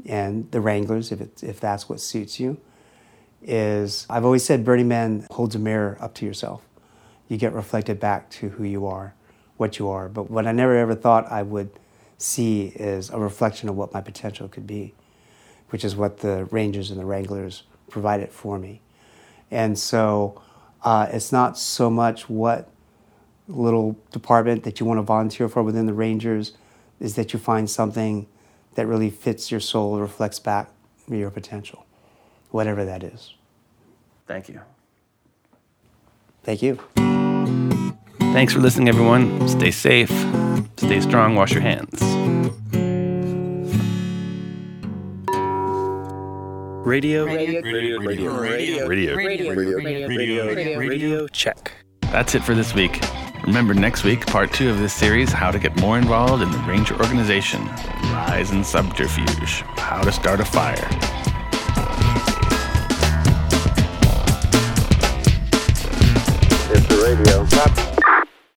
and 0.08 0.50
the 0.52 0.60
Wranglers, 0.60 1.12
if, 1.12 1.22
it, 1.22 1.44
if 1.44 1.60
that's 1.60 1.88
what 1.88 2.00
suits 2.00 2.40
you, 2.40 2.58
is 3.44 4.08
I've 4.10 4.26
always 4.26 4.44
said 4.44 4.66
Burning 4.66 4.88
Man 4.88 5.28
holds 5.30 5.54
a 5.56 5.60
mirror 5.60 5.98
up 6.02 6.16
to 6.16 6.26
yourself. 6.26 6.64
You 7.28 7.38
get 7.38 7.54
reflected 7.54 8.00
back 8.00 8.30
to 8.32 8.50
who 8.50 8.64
you 8.64 8.88
are, 8.88 9.14
what 9.58 9.78
you 9.78 9.88
are. 9.90 10.10
But 10.10 10.32
what 10.32 10.48
I 10.48 10.52
never 10.52 10.76
ever 10.76 10.96
thought 10.96 11.32
I 11.32 11.44
would 11.44 11.70
see 12.18 12.68
is 12.68 13.10
a 13.10 13.20
reflection 13.20 13.70
of 13.70 13.76
what 13.76 13.94
my 13.94 14.02
potential 14.02 14.48
could 14.48 14.66
be, 14.66 14.94
which 15.70 15.84
is 15.84 15.96
what 15.96 16.20
the 16.20 16.46
Rangers 16.46 16.92
and 16.92 17.00
the 17.00 17.06
Wranglers 17.06 17.64
provided 17.90 18.32
for 18.32 18.58
me. 18.58 18.82
And 19.52 19.78
so 19.78 20.42
uh, 20.84 21.08
it's 21.12 21.32
not 21.32 21.58
so 21.58 21.90
much 21.90 22.30
what 22.30 22.70
little 23.48 23.98
department 24.12 24.64
that 24.64 24.80
you 24.80 24.86
want 24.86 24.98
to 24.98 25.04
volunteer 25.04 25.48
for 25.48 25.62
within 25.62 25.86
the 25.86 25.94
Rangers, 25.94 26.54
is 27.00 27.16
that 27.16 27.34
you 27.34 27.40
find 27.40 27.70
something 27.70 28.28
that 28.76 28.88
really 28.88 29.10
fits 29.10 29.52
your 29.52 29.60
soul, 29.60 30.00
reflects 30.00 30.40
back 30.40 30.70
your 31.10 31.30
potential, 31.30 31.86
whatever 32.50 32.86
that 32.86 33.04
is. 33.04 33.34
Thank 34.28 34.50
you. 34.50 34.62
Thank 36.44 36.62
you. 36.62 36.80
Thanks 38.20 38.54
for 38.54 38.60
listening, 38.60 38.90
everyone. 38.90 39.48
Stay 39.48 39.72
safe, 39.72 40.12
stay 40.78 41.02
strong, 41.02 41.36
wash 41.36 41.54
your 41.54 41.62
hands. 41.62 42.02
Radio. 46.86 47.26
Radio. 47.26 47.62
Radio. 47.62 48.00
Radio. 48.00 48.38
Radio. 48.38 48.86
Radio. 48.88 49.16
Radio. 49.16 50.48
Radio. 50.48 50.78
Radio. 50.78 51.28
Check. 51.30 51.72
That's 52.12 52.36
it 52.36 52.44
for 52.44 52.54
this 52.54 52.76
week. 52.76 53.02
Remember, 53.46 53.74
next 53.74 54.04
week, 54.04 54.26
part 54.26 54.54
two 54.54 54.70
of 54.70 54.80
this 54.80 54.94
series 54.94 55.32
How 55.32 55.52
to 55.52 55.60
Get 55.60 55.76
More 55.80 55.98
Involved 55.98 56.44
in 56.44 56.52
the 56.52 56.58
Ranger 56.60 56.96
Organization, 56.96 57.66
Lies 57.66 58.52
and 58.52 58.66
Subterfuge, 58.66 59.62
How 59.78 60.02
to 60.04 60.12
Start 60.12 60.40
a 60.40 60.46
Fire. 60.46 60.76
It's 66.72 66.88
the 66.88 67.16
radio. 67.18 67.46
Copy. 67.48 67.95